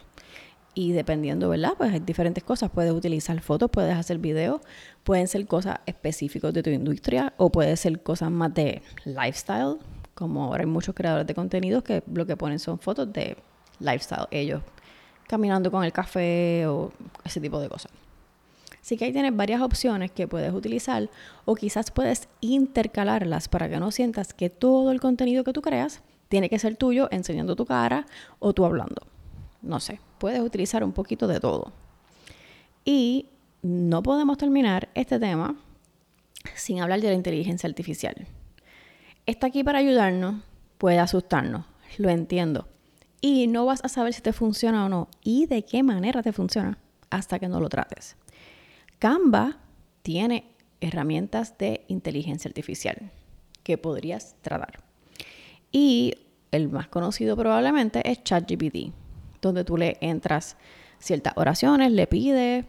Y 0.75 0.91
dependiendo, 0.91 1.49
¿verdad? 1.49 1.73
Pues 1.77 1.91
hay 1.91 1.99
diferentes 1.99 2.43
cosas. 2.43 2.69
Puedes 2.69 2.93
utilizar 2.93 3.39
fotos, 3.41 3.69
puedes 3.71 3.95
hacer 3.95 4.19
videos, 4.19 4.61
pueden 5.03 5.27
ser 5.27 5.45
cosas 5.47 5.79
específicas 5.85 6.53
de 6.53 6.63
tu 6.63 6.69
industria 6.69 7.33
o 7.37 7.51
puede 7.51 7.75
ser 7.75 8.01
cosas 8.01 8.31
más 8.31 8.53
de 8.53 8.81
lifestyle, 9.03 9.77
como 10.19 10.43
ahora 10.43 10.63
hay 10.63 10.69
muchos 10.69 10.93
creadores 10.93 11.25
de 11.25 11.33
contenidos 11.33 11.81
que 11.81 12.03
lo 12.13 12.25
que 12.25 12.35
ponen 12.35 12.59
son 12.59 12.77
fotos 12.77 13.11
de 13.13 13.37
lifestyle, 13.79 14.27
ellos 14.29 14.61
caminando 15.27 15.71
con 15.71 15.85
el 15.85 15.93
café 15.93 16.67
o 16.67 16.91
ese 17.23 17.39
tipo 17.39 17.59
de 17.59 17.69
cosas. 17.69 17.91
Así 18.81 18.97
que 18.97 19.05
ahí 19.05 19.13
tienes 19.13 19.35
varias 19.35 19.61
opciones 19.61 20.11
que 20.11 20.27
puedes 20.27 20.53
utilizar 20.53 21.09
o 21.45 21.55
quizás 21.55 21.91
puedes 21.91 22.27
intercalarlas 22.41 23.47
para 23.47 23.69
que 23.69 23.79
no 23.79 23.91
sientas 23.91 24.33
que 24.33 24.49
todo 24.49 24.91
el 24.91 24.99
contenido 24.99 25.43
que 25.43 25.53
tú 25.53 25.61
creas 25.61 26.01
tiene 26.27 26.49
que 26.49 26.59
ser 26.59 26.75
tuyo 26.75 27.07
enseñando 27.11 27.55
tu 27.55 27.65
cara 27.65 28.05
o 28.39 28.53
tú 28.53 28.65
hablando. 28.65 29.01
No 29.61 29.79
sé, 29.79 29.99
puedes 30.17 30.41
utilizar 30.41 30.83
un 30.83 30.91
poquito 30.91 31.27
de 31.27 31.39
todo. 31.39 31.71
Y 32.83 33.27
no 33.61 34.03
podemos 34.03 34.37
terminar 34.37 34.89
este 34.95 35.19
tema 35.19 35.55
sin 36.55 36.81
hablar 36.81 36.99
de 37.01 37.07
la 37.07 37.13
inteligencia 37.13 37.67
artificial 37.67 38.27
está 39.29 39.47
aquí 39.47 39.63
para 39.63 39.79
ayudarnos, 39.79 40.41
puede 40.77 40.99
asustarnos, 40.99 41.65
lo 41.97 42.09
entiendo. 42.09 42.67
Y 43.21 43.47
no 43.47 43.65
vas 43.65 43.83
a 43.83 43.89
saber 43.89 44.13
si 44.13 44.21
te 44.21 44.33
funciona 44.33 44.85
o 44.85 44.89
no 44.89 45.09
y 45.23 45.45
de 45.45 45.63
qué 45.63 45.83
manera 45.83 46.23
te 46.23 46.31
funciona 46.31 46.77
hasta 47.09 47.39
que 47.39 47.47
no 47.47 47.59
lo 47.59 47.69
trates. 47.69 48.15
Canva 48.97 49.57
tiene 50.01 50.55
herramientas 50.81 51.57
de 51.57 51.85
inteligencia 51.87 52.47
artificial 52.47 53.11
que 53.63 53.77
podrías 53.77 54.35
tratar. 54.41 54.83
Y 55.71 56.15
el 56.51 56.69
más 56.69 56.87
conocido 56.87 57.35
probablemente 57.35 58.09
es 58.09 58.23
ChatGPT, 58.23 58.93
donde 59.41 59.63
tú 59.63 59.77
le 59.77 59.97
entras 60.01 60.57
ciertas 60.97 61.33
oraciones, 61.35 61.91
le 61.91 62.07
pides, 62.07 62.65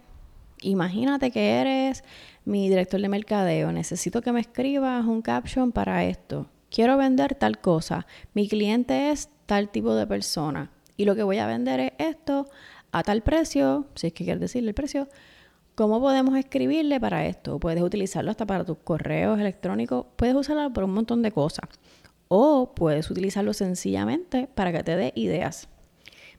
imagínate 0.61 1.31
que 1.31 1.59
eres 1.59 2.03
mi 2.45 2.69
director 2.69 3.01
de 3.01 3.09
mercadeo, 3.09 3.71
necesito 3.71 4.21
que 4.21 4.31
me 4.31 4.39
escribas 4.39 5.05
un 5.05 5.21
caption 5.21 5.71
para 5.71 6.05
esto. 6.05 6.47
Quiero 6.69 6.97
vender 6.97 7.35
tal 7.35 7.59
cosa. 7.59 8.07
Mi 8.33 8.47
cliente 8.47 9.11
es 9.11 9.29
tal 9.45 9.69
tipo 9.69 9.93
de 9.93 10.07
persona. 10.07 10.71
Y 10.95 11.05
lo 11.05 11.15
que 11.15 11.23
voy 11.23 11.37
a 11.39 11.47
vender 11.47 11.79
es 11.79 11.91
esto 11.97 12.47
a 12.91 13.03
tal 13.03 13.21
precio, 13.23 13.87
si 13.95 14.07
es 14.07 14.13
que 14.13 14.23
quieres 14.23 14.39
decirle 14.39 14.69
el 14.69 14.75
precio. 14.75 15.09
¿Cómo 15.75 15.99
podemos 15.99 16.37
escribirle 16.37 16.99
para 16.99 17.25
esto? 17.25 17.59
Puedes 17.59 17.81
utilizarlo 17.81 18.31
hasta 18.31 18.45
para 18.45 18.63
tus 18.63 18.77
correos 18.77 19.39
electrónicos. 19.39 20.05
Puedes 20.15 20.35
usarlo 20.35 20.71
para 20.71 20.85
un 20.85 20.93
montón 20.93 21.21
de 21.21 21.31
cosas. 21.31 21.67
O 22.27 22.73
puedes 22.73 23.09
utilizarlo 23.09 23.53
sencillamente 23.53 24.47
para 24.53 24.71
que 24.71 24.83
te 24.83 24.95
dé 24.95 25.11
ideas. 25.15 25.67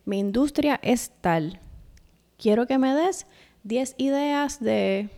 Mi 0.05 0.19
industria 0.19 0.81
es 0.83 1.13
tal. 1.21 1.61
Quiero 2.39 2.67
que 2.67 2.79
me 2.79 2.95
des 2.95 3.27
10 3.65 3.95
ideas 3.99 4.61
de 4.61 5.11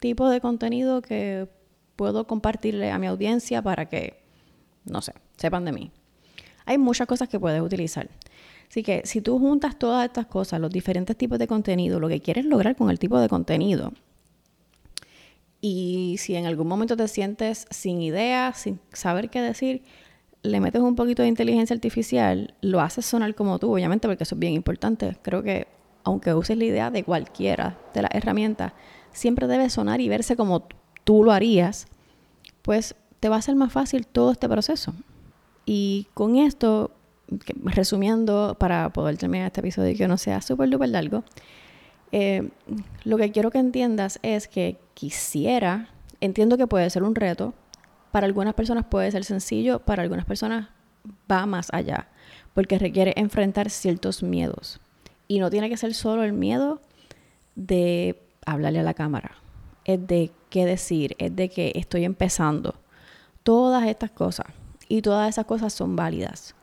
tipo 0.00 0.28
de 0.28 0.40
contenido 0.40 1.02
que 1.02 1.48
puedo 1.96 2.26
compartirle 2.26 2.90
a 2.90 2.98
mi 2.98 3.06
audiencia 3.06 3.62
para 3.62 3.88
que, 3.88 4.22
no 4.84 5.00
sé, 5.00 5.14
sepan 5.36 5.64
de 5.64 5.72
mí. 5.72 5.90
Hay 6.66 6.78
muchas 6.78 7.06
cosas 7.06 7.28
que 7.28 7.40
puedes 7.40 7.60
utilizar. 7.60 8.08
Así 8.68 8.82
que 8.82 9.02
si 9.04 9.20
tú 9.20 9.38
juntas 9.38 9.78
todas 9.78 10.06
estas 10.06 10.26
cosas, 10.26 10.60
los 10.60 10.70
diferentes 10.70 11.16
tipos 11.16 11.38
de 11.38 11.46
contenido, 11.46 12.00
lo 12.00 12.08
que 12.08 12.20
quieres 12.20 12.44
lograr 12.44 12.76
con 12.76 12.90
el 12.90 12.98
tipo 12.98 13.18
de 13.18 13.28
contenido, 13.28 13.92
y 15.60 16.16
si 16.18 16.34
en 16.34 16.44
algún 16.44 16.66
momento 16.66 16.94
te 16.94 17.08
sientes 17.08 17.66
sin 17.70 18.02
ideas, 18.02 18.58
sin 18.58 18.80
saber 18.92 19.30
qué 19.30 19.40
decir, 19.40 19.82
le 20.42 20.60
metes 20.60 20.82
un 20.82 20.94
poquito 20.94 21.22
de 21.22 21.28
inteligencia 21.28 21.72
artificial, 21.72 22.54
lo 22.60 22.82
haces 22.82 23.06
sonar 23.06 23.34
como 23.34 23.58
tú, 23.58 23.72
obviamente, 23.72 24.06
porque 24.06 24.24
eso 24.24 24.34
es 24.34 24.38
bien 24.38 24.52
importante. 24.52 25.16
Creo 25.22 25.42
que 25.42 25.66
aunque 26.04 26.34
uses 26.34 26.56
la 26.56 26.64
idea 26.64 26.90
de 26.90 27.02
cualquiera 27.02 27.78
de 27.92 28.02
las 28.02 28.10
herramientas, 28.14 28.72
siempre 29.12 29.46
debe 29.46 29.70
sonar 29.70 30.00
y 30.00 30.08
verse 30.08 30.36
como 30.36 30.66
tú 31.04 31.24
lo 31.24 31.32
harías, 31.32 31.86
pues 32.62 32.94
te 33.20 33.28
va 33.28 33.36
a 33.36 33.42
ser 33.42 33.56
más 33.56 33.72
fácil 33.72 34.06
todo 34.06 34.32
este 34.32 34.48
proceso. 34.48 34.94
Y 35.66 36.06
con 36.14 36.36
esto, 36.36 36.90
resumiendo, 37.64 38.56
para 38.58 38.90
poder 38.90 39.16
terminar 39.16 39.46
este 39.46 39.60
episodio 39.60 39.90
y 39.90 39.96
que 39.96 40.08
no 40.08 40.18
sea 40.18 40.42
súper, 40.42 40.70
súper 40.70 40.90
largo, 40.90 41.24
eh, 42.12 42.50
lo 43.04 43.16
que 43.16 43.32
quiero 43.32 43.50
que 43.50 43.58
entiendas 43.58 44.18
es 44.22 44.46
que 44.46 44.78
quisiera, 44.94 45.88
entiendo 46.20 46.56
que 46.56 46.66
puede 46.66 46.88
ser 46.90 47.02
un 47.02 47.14
reto, 47.14 47.54
para 48.12 48.26
algunas 48.26 48.54
personas 48.54 48.84
puede 48.84 49.10
ser 49.10 49.24
sencillo, 49.24 49.80
para 49.80 50.02
algunas 50.02 50.24
personas 50.24 50.68
va 51.30 51.46
más 51.46 51.68
allá, 51.72 52.08
porque 52.52 52.78
requiere 52.78 53.14
enfrentar 53.16 53.70
ciertos 53.70 54.22
miedos. 54.22 54.80
Y 55.28 55.38
no 55.38 55.50
tiene 55.50 55.68
que 55.68 55.76
ser 55.76 55.94
solo 55.94 56.22
el 56.22 56.32
miedo 56.32 56.80
de 57.54 58.20
hablarle 58.46 58.80
a 58.80 58.82
la 58.82 58.94
cámara, 58.94 59.36
es 59.84 60.06
de 60.06 60.30
qué 60.50 60.66
decir, 60.66 61.16
es 61.18 61.34
de 61.34 61.48
que 61.48 61.72
estoy 61.74 62.04
empezando. 62.04 62.74
Todas 63.42 63.86
estas 63.86 64.10
cosas. 64.10 64.46
Y 64.88 65.02
todas 65.02 65.28
esas 65.28 65.46
cosas 65.46 65.72
son 65.72 65.96
válidas. 65.96 66.54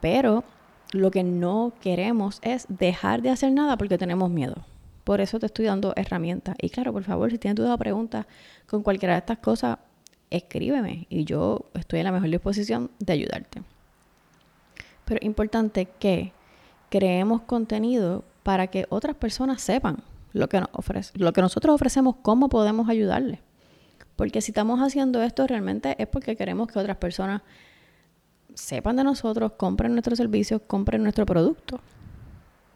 Pero 0.00 0.44
lo 0.92 1.10
que 1.10 1.22
no 1.22 1.72
queremos 1.80 2.38
es 2.42 2.66
dejar 2.68 3.22
de 3.22 3.30
hacer 3.30 3.52
nada 3.52 3.76
porque 3.76 3.98
tenemos 3.98 4.30
miedo. 4.30 4.64
Por 5.04 5.20
eso 5.20 5.38
te 5.38 5.46
estoy 5.46 5.66
dando 5.66 5.92
herramientas. 5.96 6.56
Y 6.60 6.70
claro, 6.70 6.92
por 6.92 7.04
favor, 7.04 7.30
si 7.30 7.38
tienes 7.38 7.56
dudas 7.56 7.72
o 7.72 7.78
preguntas 7.78 8.26
con 8.66 8.82
cualquiera 8.82 9.14
de 9.14 9.20
estas 9.20 9.38
cosas, 9.38 9.78
escríbeme 10.30 11.06
y 11.08 11.24
yo 11.24 11.66
estoy 11.74 12.00
en 12.00 12.04
la 12.04 12.12
mejor 12.12 12.28
disposición 12.28 12.90
de 12.98 13.12
ayudarte. 13.12 13.62
Pero 15.04 15.20
importante 15.22 15.88
que 15.98 16.32
creemos 16.88 17.42
contenido 17.42 18.24
para 18.42 18.68
que 18.68 18.86
otras 18.88 19.16
personas 19.16 19.60
sepan 19.60 19.98
lo 20.32 20.48
que, 20.48 20.60
nos 20.60 20.68
ofrece, 20.72 21.12
lo 21.18 21.32
que 21.32 21.40
nosotros 21.40 21.74
ofrecemos, 21.74 22.16
cómo 22.22 22.48
podemos 22.48 22.88
ayudarle. 22.88 23.40
Porque 24.16 24.40
si 24.40 24.50
estamos 24.50 24.80
haciendo 24.80 25.22
esto 25.22 25.46
realmente 25.46 25.94
es 25.98 26.08
porque 26.08 26.36
queremos 26.36 26.68
que 26.68 26.78
otras 26.78 26.96
personas 26.96 27.42
sepan 28.54 28.96
de 28.96 29.04
nosotros, 29.04 29.52
compren 29.52 29.92
nuestros 29.92 30.16
servicios, 30.16 30.60
compren 30.66 31.02
nuestro 31.02 31.24
producto. 31.24 31.80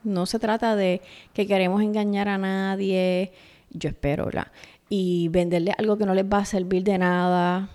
No 0.04 0.26
se 0.26 0.38
trata 0.38 0.76
de 0.76 1.00
que 1.32 1.46
queremos 1.46 1.82
engañar 1.82 2.28
a 2.28 2.38
nadie, 2.38 3.32
yo 3.70 3.88
espero, 3.88 4.30
¿la? 4.30 4.52
y 4.88 5.28
venderle 5.28 5.72
algo 5.78 5.96
que 5.96 6.04
no 6.04 6.14
les 6.14 6.26
va 6.26 6.38
a 6.38 6.44
servir 6.44 6.84
de 6.84 6.98
nada. 6.98 7.70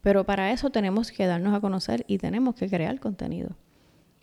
Pero 0.00 0.24
para 0.24 0.52
eso 0.52 0.70
tenemos 0.70 1.10
que 1.10 1.26
darnos 1.26 1.54
a 1.54 1.60
conocer 1.60 2.04
y 2.06 2.18
tenemos 2.18 2.54
que 2.54 2.68
crear 2.68 3.00
contenido 3.00 3.56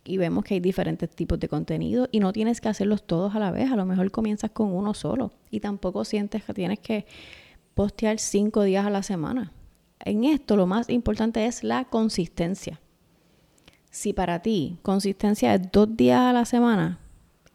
y 0.08 0.17
vemos 0.17 0.43
que 0.46 0.54
hay 0.54 0.60
diferentes 0.62 1.10
tipos 1.10 1.39
de 1.39 1.50
contenido 1.50 2.08
y 2.12 2.22
no 2.22 2.32
tienes 2.32 2.62
que 2.62 2.70
hacerlos 2.70 3.04
todos 3.04 3.36
a 3.36 3.39
la 3.39 3.52
vez. 3.52 3.72
A 3.72 3.76
lo 3.76 3.86
mejor 3.86 4.10
comienzas 4.10 4.52
con 4.52 4.74
uno 4.74 4.93
solo 4.93 5.34
y 5.52 5.60
tampoco 5.60 6.06
sientes 6.06 6.43
que 6.46 6.54
tienes 6.54 6.80
que 6.80 7.06
postear 7.74 8.17
cinco 8.17 8.63
días 8.63 8.86
a 8.86 8.89
la 8.89 9.04
semana. 9.04 9.52
En 10.00 10.24
esto 10.24 10.56
lo 10.56 10.65
más 10.65 10.89
importante 10.89 11.46
es 11.46 11.63
la 11.63 11.86
consistencia. 11.86 12.80
Si 13.91 14.13
para 14.13 14.41
ti 14.41 14.78
consistencia 14.82 15.54
es 15.54 15.72
dos 15.72 15.96
días 15.98 16.22
a 16.22 16.34
la 16.34 16.46
semana, 16.46 17.00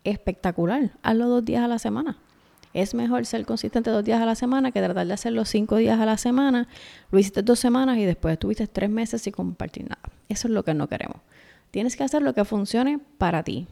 espectacular, 0.04 0.92
hazlo 1.02 1.28
dos 1.28 1.44
días 1.44 1.62
a 1.62 1.68
la 1.68 1.78
semana. 1.78 2.18
Es 2.74 2.94
mejor 2.94 3.26
ser 3.26 3.44
consistente 3.46 3.90
dos 3.90 4.04
días 4.04 4.20
a 4.20 4.26
la 4.26 4.34
semana 4.34 4.72
que 4.72 4.80
tratar 4.80 5.06
de 5.06 5.12
hacerlo 5.12 5.44
cinco 5.44 5.76
días 5.76 6.00
a 6.00 6.06
la 6.06 6.16
semana. 6.16 6.68
Lo 7.10 7.18
hiciste 7.18 7.42
dos 7.42 7.58
semanas 7.58 7.98
y 7.98 8.04
después 8.04 8.32
estuviste 8.32 8.66
tres 8.66 8.90
meses 8.90 9.22
sin 9.22 9.32
compartir 9.32 9.84
nada. 9.84 10.02
Eso 10.28 10.48
es 10.48 10.54
lo 10.54 10.64
que 10.64 10.72
no 10.74 10.88
queremos. 10.88 11.18
Tienes 11.72 11.96
que 11.96 12.04
hacer 12.04 12.20
lo 12.22 12.34
que 12.34 12.44
funcione 12.44 13.00
para 13.16 13.42
ti. 13.42 13.66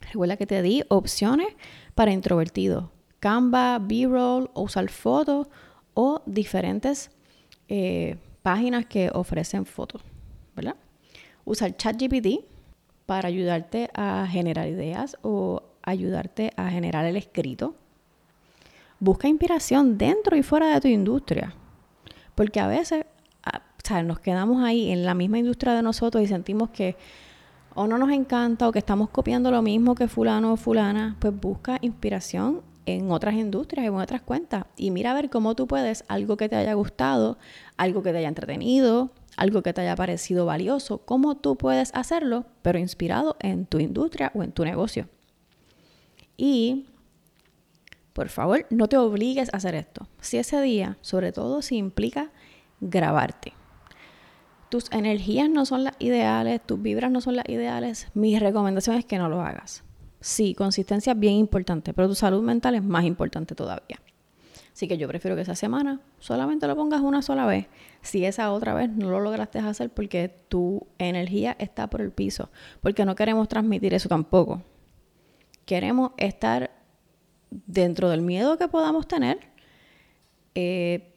Recuerda 0.00 0.38
que 0.38 0.46
te 0.46 0.62
di 0.62 0.82
opciones 0.88 1.48
para 1.94 2.10
introvertidos. 2.10 2.86
Canva, 3.20 3.78
B-roll, 3.78 4.50
usar 4.54 4.88
fotos 4.88 5.46
o 5.92 6.22
diferentes 6.24 7.10
eh, 7.68 8.16
páginas 8.42 8.86
que 8.86 9.10
ofrecen 9.12 9.66
fotos, 9.66 10.02
¿verdad? 10.54 10.76
Usar 11.44 11.76
ChatGPT 11.76 12.46
para 13.04 13.28
ayudarte 13.28 13.90
a 13.94 14.26
generar 14.26 14.66
ideas 14.66 15.18
o 15.20 15.62
ayudarte 15.82 16.50
a 16.56 16.70
generar 16.70 17.04
el 17.04 17.16
escrito. 17.16 17.74
Busca 19.00 19.28
inspiración 19.28 19.98
dentro 19.98 20.34
y 20.34 20.42
fuera 20.42 20.72
de 20.72 20.80
tu 20.80 20.88
industria, 20.88 21.54
porque 22.34 22.58
a 22.58 22.66
veces 22.66 23.04
sea, 23.86 24.02
nos 24.02 24.20
quedamos 24.20 24.62
ahí 24.62 24.90
en 24.90 25.04
la 25.04 25.14
misma 25.14 25.38
industria 25.38 25.74
de 25.74 25.82
nosotros 25.82 26.22
y 26.22 26.26
sentimos 26.26 26.70
que 26.70 26.96
o 27.74 27.86
no 27.86 27.98
nos 27.98 28.10
encanta 28.10 28.66
o 28.66 28.72
que 28.72 28.78
estamos 28.78 29.10
copiando 29.10 29.50
lo 29.50 29.60
mismo 29.60 29.94
que 29.94 30.08
fulano 30.08 30.54
o 30.54 30.56
fulana, 30.56 31.16
pues 31.20 31.38
busca 31.38 31.78
inspiración 31.82 32.62
en 32.86 33.10
otras 33.10 33.34
industrias, 33.34 33.86
en 33.86 33.94
otras 33.94 34.22
cuentas. 34.22 34.64
Y 34.76 34.90
mira 34.90 35.10
a 35.10 35.14
ver 35.14 35.28
cómo 35.28 35.54
tú 35.54 35.66
puedes, 35.66 36.04
algo 36.08 36.36
que 36.36 36.48
te 36.48 36.56
haya 36.56 36.72
gustado, 36.72 37.36
algo 37.76 38.02
que 38.02 38.12
te 38.12 38.18
haya 38.18 38.28
entretenido, 38.28 39.10
algo 39.36 39.62
que 39.62 39.74
te 39.74 39.82
haya 39.82 39.94
parecido 39.94 40.46
valioso, 40.46 40.98
cómo 40.98 41.36
tú 41.36 41.56
puedes 41.56 41.94
hacerlo, 41.94 42.46
pero 42.62 42.78
inspirado 42.78 43.36
en 43.40 43.66
tu 43.66 43.78
industria 43.78 44.32
o 44.34 44.42
en 44.42 44.52
tu 44.52 44.64
negocio. 44.64 45.08
Y, 46.38 46.86
por 48.14 48.30
favor, 48.30 48.66
no 48.70 48.88
te 48.88 48.96
obligues 48.96 49.52
a 49.52 49.58
hacer 49.58 49.74
esto. 49.74 50.08
Si 50.20 50.38
ese 50.38 50.60
día, 50.62 50.96
sobre 51.02 51.32
todo 51.32 51.60
si 51.60 51.76
implica 51.76 52.30
grabarte, 52.80 53.52
tus 54.68 54.90
energías 54.92 55.48
no 55.48 55.64
son 55.66 55.84
las 55.84 55.94
ideales, 55.98 56.60
tus 56.64 56.80
vibras 56.80 57.10
no 57.10 57.20
son 57.20 57.36
las 57.36 57.48
ideales, 57.48 58.08
mi 58.14 58.38
recomendación 58.38 58.96
es 58.96 59.04
que 59.04 59.18
no 59.18 59.28
lo 59.28 59.40
hagas. 59.40 59.84
Sí, 60.20 60.54
consistencia 60.54 61.12
es 61.12 61.18
bien 61.18 61.34
importante, 61.34 61.92
pero 61.94 62.08
tu 62.08 62.14
salud 62.14 62.42
mental 62.42 62.74
es 62.74 62.82
más 62.82 63.04
importante 63.04 63.54
todavía. 63.54 64.00
Así 64.72 64.88
que 64.88 64.98
yo 64.98 65.08
prefiero 65.08 65.36
que 65.36 65.42
esa 65.42 65.54
semana 65.54 66.00
solamente 66.18 66.66
lo 66.66 66.76
pongas 66.76 67.00
una 67.00 67.22
sola 67.22 67.46
vez. 67.46 67.66
Si 68.02 68.26
esa 68.26 68.52
otra 68.52 68.74
vez 68.74 68.90
no 68.90 69.08
lo 69.10 69.20
lograste 69.20 69.58
hacer 69.58 69.88
porque 69.88 70.28
tu 70.48 70.86
energía 70.98 71.56
está 71.58 71.88
por 71.88 72.02
el 72.02 72.10
piso. 72.10 72.50
Porque 72.82 73.06
no 73.06 73.14
queremos 73.14 73.48
transmitir 73.48 73.94
eso 73.94 74.10
tampoco. 74.10 74.62
Queremos 75.64 76.10
estar 76.18 76.70
dentro 77.50 78.10
del 78.10 78.20
miedo 78.20 78.58
que 78.58 78.68
podamos 78.68 79.08
tener 79.08 79.38
eh, 80.54 81.14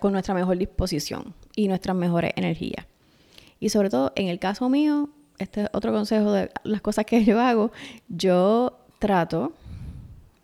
con 0.00 0.12
nuestra 0.12 0.34
mejor 0.34 0.58
disposición 0.58 1.34
y 1.58 1.66
nuestras 1.66 1.96
mejores 1.96 2.32
energías. 2.36 2.86
Y 3.58 3.70
sobre 3.70 3.90
todo, 3.90 4.12
en 4.14 4.28
el 4.28 4.38
caso 4.38 4.68
mío, 4.68 5.08
este 5.38 5.62
es 5.62 5.68
otro 5.72 5.92
consejo 5.92 6.30
de 6.30 6.52
las 6.62 6.80
cosas 6.80 7.04
que 7.04 7.24
yo 7.24 7.40
hago. 7.40 7.72
Yo 8.08 8.78
trato, 9.00 9.52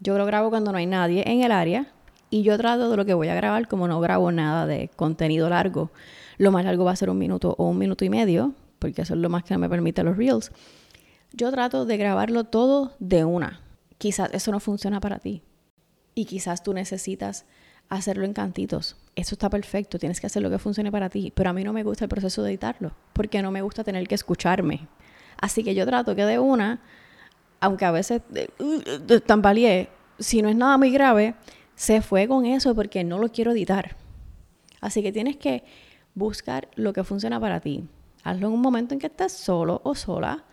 yo 0.01 0.19
lo 0.19 0.27
grabo 0.27 0.51
cuando 0.51 0.73
no 0.73 0.79
hay 0.79 0.87
nadie 0.87 1.23
en 1.25 1.43
el 1.43 1.53
área 1.53 1.87
y 2.31 2.43
yo 2.43 2.59
trato 2.59 2.91
de 2.91 2.97
lo 2.97 3.05
que 3.05 3.15
voy 3.15 3.29
a 3.29 3.37
grabar, 3.37 3.69
como 3.69 3.87
no 3.87 4.01
grabo 4.01 4.33
nada 4.33 4.67
de 4.67 4.91
contenido 4.97 5.49
largo, 5.49 5.93
lo 6.37 6.51
más 6.51 6.65
largo 6.65 6.85
va 6.85 6.91
a 6.91 6.97
ser 6.97 7.11
un 7.11 7.19
minuto 7.19 7.55
o 7.59 7.69
un 7.69 7.79
minuto 7.79 8.05
y 8.05 8.11
medio, 8.11 8.53
porque 8.81 9.03
eso 9.03 9.15
es 9.15 9.21
lo 9.21 9.31
más 9.31 9.45
que 9.45 9.57
me 9.57 9.69
permite 9.69 10.03
los 10.03 10.17
reels. 10.17 10.51
Yo 11.33 11.53
trato 11.53 11.87
de 11.87 11.97
grabarlo 11.97 12.43
todo 12.43 12.91
de 12.99 13.25
una. 13.25 13.61
Quizás 13.99 14.31
eso 14.33 14.51
no 14.51 14.59
funciona 14.59 14.99
para 14.99 15.21
ti. 15.21 15.43
Y 16.17 16.25
quizás 16.25 16.65
tú 16.65 16.75
necesitas 16.75 17.47
hacerlo 17.89 18.25
en 18.25 18.33
cantitos. 18.33 18.97
Eso 19.17 19.35
está 19.35 19.49
perfecto, 19.51 19.99
tienes 19.99 20.21
que 20.21 20.27
hacer 20.27 20.43
lo 20.43 20.51
que 20.51 20.59
funcione 20.59 20.91
para 20.91 21.09
ti. 21.09 21.33
Pero 21.35 21.51
a 21.51 21.53
mí 21.53 21.65
no 21.65 21.73
me 21.73 21.83
gusta 21.83 22.05
el 22.05 22.09
proceso 22.09 22.43
de 22.43 22.51
editarlo, 22.51 22.93
porque 23.13 23.43
no 23.43 23.51
me 23.51 23.63
gusta 23.63 23.85
tener 23.85 24.07
que 24.09 24.15
escucharme. 24.15 24.89
Así 25.41 25.63
que 25.63 25.75
yo 25.75 25.87
trato 25.87 26.15
que 26.15 26.25
de 26.25 26.39
una, 26.39 26.81
aunque 27.61 27.85
a 27.85 27.91
veces 27.91 28.23
eh, 28.35 28.49
uh, 28.59 29.21
tambaleé, 29.21 29.89
si 30.19 30.43
no 30.43 30.49
es 30.49 30.57
nada 30.57 30.79
muy 30.79 30.91
grave, 30.91 31.35
se 31.75 32.03
fue 32.03 32.29
con 32.29 32.47
eso 32.47 32.75
porque 32.75 33.05
no 33.05 33.19
lo 33.19 33.29
quiero 33.31 33.53
editar. 33.53 33.97
Así 34.81 35.03
que 35.03 35.13
tienes 35.13 35.37
que 35.37 35.65
buscar 36.15 36.69
lo 36.75 36.93
que 36.93 37.05
funciona 37.05 37.41
para 37.41 37.61
ti. 37.61 37.85
Hazlo 38.23 38.49
en 38.49 38.53
un 38.55 38.61
momento 38.61 38.95
en 38.95 39.01
que 39.01 39.07
estés 39.07 39.33
solo 39.33 39.81
o 39.85 39.95
sola, 39.95 40.45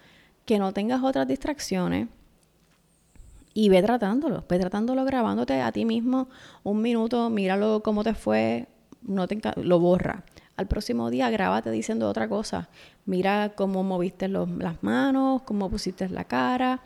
que 0.45 0.59
no 0.59 0.73
tengas 0.73 1.03
otras 1.03 1.27
distracciones 1.27 2.07
y 3.53 3.69
ve 3.69 3.81
tratándolo, 3.81 4.43
ve 4.47 4.59
tratándolo 4.59 5.05
grabándote 5.05 5.61
a 5.61 5.71
ti 5.71 5.85
mismo 5.85 6.27
un 6.63 6.81
minuto, 6.81 7.29
míralo 7.29 7.81
cómo 7.83 8.03
te 8.03 8.13
fue, 8.13 8.67
no 9.01 9.27
te 9.27 9.39
lo 9.57 9.79
borra. 9.79 10.23
Al 10.57 10.67
próximo 10.67 11.09
día 11.09 11.29
grábate 11.29 11.71
diciendo 11.71 12.07
otra 12.07 12.27
cosa. 12.27 12.69
Mira 13.05 13.53
cómo 13.55 13.83
moviste 13.83 14.27
las 14.27 14.83
manos, 14.83 15.41
cómo 15.43 15.69
pusiste 15.69 16.07
la 16.09 16.25
cara, 16.25 16.81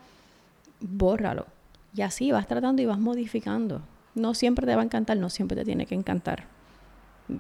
bórralo. 0.80 1.46
Y 1.94 2.02
así 2.02 2.32
vas 2.32 2.48
tratando 2.48 2.82
y 2.82 2.86
vas 2.86 3.00
modificando 3.00 3.82
no 4.16 4.34
siempre 4.34 4.66
te 4.66 4.76
va 4.76 4.82
a 4.82 4.86
encantar, 4.86 5.18
no 5.18 5.30
siempre 5.30 5.58
te 5.58 5.66
tiene 5.66 5.86
que 5.86 5.94
encantar. 5.94 6.46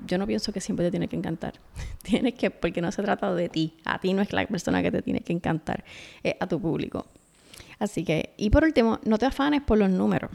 Yo 0.06 0.18
no 0.18 0.28
pienso 0.28 0.52
que 0.52 0.62
siempre 0.62 0.86
te 0.86 0.92
tiene 0.92 1.08
que 1.08 1.16
encantar. 1.16 1.54
Tienes 2.04 2.36
que, 2.36 2.52
porque 2.52 2.82
no 2.82 2.92
se 2.92 3.02
trata 3.02 3.34
de 3.34 3.50
ti. 3.50 3.74
A 3.86 4.00
ti 4.00 4.14
no 4.14 4.22
es 4.22 4.34
la 4.34 4.46
persona 4.46 4.84
que 4.84 4.92
te 4.92 5.02
tiene 5.02 5.22
que 5.22 5.34
encantar, 5.34 5.84
es 6.22 6.36
a 6.40 6.48
tu 6.48 6.60
público. 6.60 7.08
Así 7.80 8.04
que, 8.04 8.34
y 8.38 8.50
por 8.50 8.64
último, 8.64 9.00
no 9.04 9.18
te 9.18 9.26
afanes 9.26 9.62
por 9.62 9.78
los 9.78 9.90
números. 9.90 10.32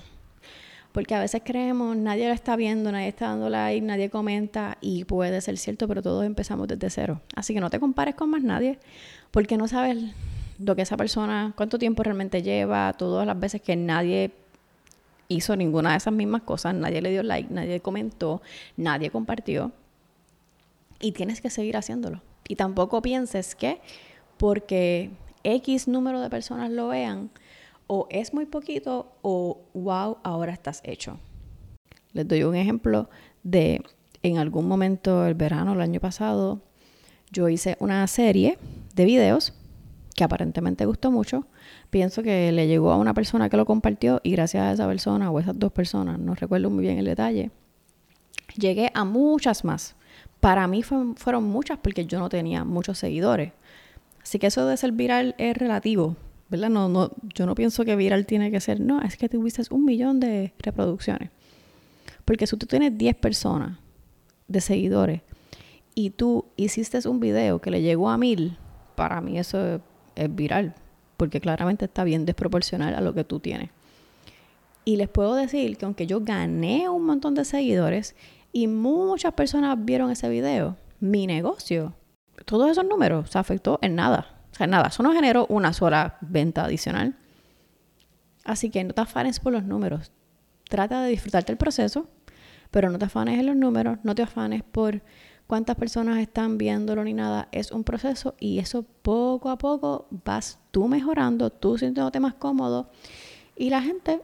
Porque 0.92 1.14
a 1.14 1.20
veces 1.20 1.42
creemos, 1.44 1.96
nadie 1.96 2.26
lo 2.26 2.34
está 2.34 2.56
viendo, 2.56 2.90
nadie 2.90 3.08
está 3.08 3.28
dando 3.28 3.48
like, 3.48 3.80
nadie 3.84 4.10
comenta, 4.10 4.76
y 4.80 5.04
puede 5.04 5.40
ser 5.40 5.56
cierto, 5.56 5.86
pero 5.86 6.02
todos 6.02 6.24
empezamos 6.24 6.66
desde 6.66 6.90
cero. 6.90 7.20
Así 7.36 7.54
que 7.54 7.60
no 7.60 7.70
te 7.70 7.78
compares 7.78 8.16
con 8.16 8.30
más 8.30 8.42
nadie, 8.42 8.78
porque 9.30 9.56
no 9.56 9.68
sabes 9.68 9.98
lo 10.58 10.74
que 10.74 10.82
esa 10.82 10.96
persona, 10.96 11.52
cuánto 11.56 11.78
tiempo 11.78 12.02
realmente 12.02 12.42
lleva, 12.42 12.92
todas 12.94 13.26
las 13.26 13.38
veces 13.38 13.62
que 13.62 13.76
nadie 13.76 14.32
hizo 15.28 15.54
ninguna 15.54 15.92
de 15.92 15.98
esas 15.98 16.12
mismas 16.12 16.42
cosas, 16.42 16.74
nadie 16.74 17.00
le 17.00 17.10
dio 17.10 17.22
like, 17.22 17.52
nadie 17.54 17.80
comentó, 17.80 18.42
nadie 18.76 19.10
compartió. 19.10 19.70
Y 21.00 21.12
tienes 21.12 21.40
que 21.40 21.50
seguir 21.50 21.76
haciéndolo. 21.76 22.20
Y 22.48 22.56
tampoco 22.56 23.00
pienses 23.00 23.54
que 23.54 23.80
porque 24.36 25.10
X 25.44 25.88
número 25.88 26.20
de 26.20 26.30
personas 26.30 26.70
lo 26.70 26.88
vean, 26.88 27.30
o 27.86 28.06
es 28.10 28.32
muy 28.32 28.46
poquito, 28.46 29.12
o 29.22 29.62
wow, 29.74 30.18
ahora 30.22 30.52
estás 30.52 30.80
hecho. 30.84 31.18
Les 32.12 32.26
doy 32.26 32.42
un 32.44 32.54
ejemplo 32.54 33.08
de 33.42 33.82
en 34.22 34.38
algún 34.38 34.68
momento 34.68 35.26
el 35.26 35.34
verano, 35.34 35.72
el 35.72 35.80
año 35.80 36.00
pasado, 36.00 36.60
yo 37.30 37.48
hice 37.48 37.76
una 37.80 38.06
serie 38.06 38.58
de 38.94 39.04
videos 39.04 39.54
que 40.14 40.24
aparentemente 40.24 40.84
gustó 40.84 41.10
mucho, 41.10 41.46
pienso 41.88 42.22
que 42.22 42.52
le 42.52 42.66
llegó 42.66 42.92
a 42.92 42.96
una 42.96 43.14
persona 43.14 43.48
que 43.48 43.56
lo 43.56 43.64
compartió 43.64 44.20
y 44.22 44.32
gracias 44.32 44.62
a 44.64 44.72
esa 44.72 44.86
persona 44.86 45.30
o 45.30 45.38
esas 45.38 45.58
dos 45.58 45.72
personas, 45.72 46.18
no 46.18 46.34
recuerdo 46.34 46.68
muy 46.68 46.82
bien 46.82 46.98
el 46.98 47.06
detalle, 47.06 47.50
llegué 48.56 48.90
a 48.94 49.04
muchas 49.04 49.64
más. 49.64 49.96
Para 50.40 50.66
mí 50.66 50.82
fueron 50.82 51.44
muchas 51.44 51.78
porque 51.78 52.06
yo 52.06 52.18
no 52.18 52.28
tenía 52.28 52.64
muchos 52.64 52.98
seguidores. 52.98 53.52
Así 54.22 54.38
que 54.38 54.48
eso 54.48 54.66
de 54.66 54.76
ser 54.76 54.92
viral 54.92 55.34
es 55.38 55.56
relativo, 55.56 56.16
¿verdad? 56.48 56.70
No, 56.70 56.88
no, 56.88 57.10
yo 57.34 57.46
no 57.46 57.54
pienso 57.54 57.84
que 57.84 57.96
viral 57.96 58.26
tiene 58.26 58.50
que 58.50 58.60
ser, 58.60 58.80
no, 58.80 59.00
es 59.02 59.16
que 59.16 59.28
tuviste 59.28 59.62
un 59.70 59.84
millón 59.84 60.20
de 60.20 60.52
reproducciones. 60.58 61.30
Porque 62.24 62.46
si 62.46 62.56
tú 62.56 62.66
tienes 62.66 62.96
10 62.96 63.16
personas 63.16 63.78
de 64.46 64.60
seguidores 64.60 65.22
y 65.94 66.10
tú 66.10 66.46
hiciste 66.56 67.06
un 67.08 67.20
video 67.20 67.60
que 67.60 67.70
le 67.70 67.82
llegó 67.82 68.10
a 68.10 68.18
mil, 68.18 68.56
para 68.94 69.20
mí 69.20 69.38
eso 69.38 69.80
es 70.14 70.34
viral 70.34 70.74
porque 71.20 71.38
claramente 71.38 71.84
está 71.84 72.02
bien 72.02 72.24
desproporcional 72.24 72.94
a 72.94 73.02
lo 73.02 73.12
que 73.12 73.24
tú 73.24 73.40
tienes. 73.40 73.68
Y 74.86 74.96
les 74.96 75.10
puedo 75.10 75.34
decir 75.34 75.76
que 75.76 75.84
aunque 75.84 76.06
yo 76.06 76.22
gané 76.22 76.88
un 76.88 77.04
montón 77.04 77.34
de 77.34 77.44
seguidores 77.44 78.16
y 78.54 78.68
muchas 78.68 79.34
personas 79.34 79.76
vieron 79.84 80.10
ese 80.10 80.30
video, 80.30 80.78
mi 80.98 81.26
negocio, 81.26 81.92
todos 82.44 82.70
esos 82.70 82.84
números 82.84 83.30
se 83.30 83.38
afectó 83.38 83.78
en 83.82 83.94
nada. 83.94 84.40
O 84.52 84.54
sea, 84.54 84.66
nada, 84.66 84.88
eso 84.88 85.02
no 85.02 85.12
generó 85.12 85.46
una 85.48 85.72
sola 85.72 86.18
venta 86.20 86.64
adicional. 86.64 87.16
Así 88.44 88.70
que 88.70 88.82
no 88.84 88.94
te 88.94 89.00
afanes 89.00 89.40
por 89.40 89.52
los 89.52 89.64
números. 89.64 90.12
Trata 90.68 91.02
de 91.02 91.10
disfrutarte 91.10 91.52
el 91.52 91.58
proceso, 91.58 92.08
pero 92.70 92.90
no 92.90 92.98
te 92.98 93.04
afanes 93.06 93.38
en 93.38 93.46
los 93.46 93.56
números, 93.56 93.98
no 94.02 94.14
te 94.14 94.22
afanes 94.22 94.62
por 94.62 95.02
cuántas 95.46 95.76
personas 95.76 96.18
están 96.18 96.58
viéndolo 96.58 97.04
ni 97.04 97.12
nada. 97.12 97.48
Es 97.52 97.72
un 97.72 97.84
proceso 97.84 98.34
y 98.38 98.58
eso 98.60 98.84
poco 99.02 99.50
a 99.50 99.58
poco 99.58 100.06
vas 100.24 100.58
tú 100.70 100.88
mejorando, 100.88 101.50
tú 101.50 101.76
sintiéndote 101.76 102.20
más 102.20 102.34
cómodo 102.34 102.90
y 103.56 103.70
la 103.70 103.82
gente 103.82 104.20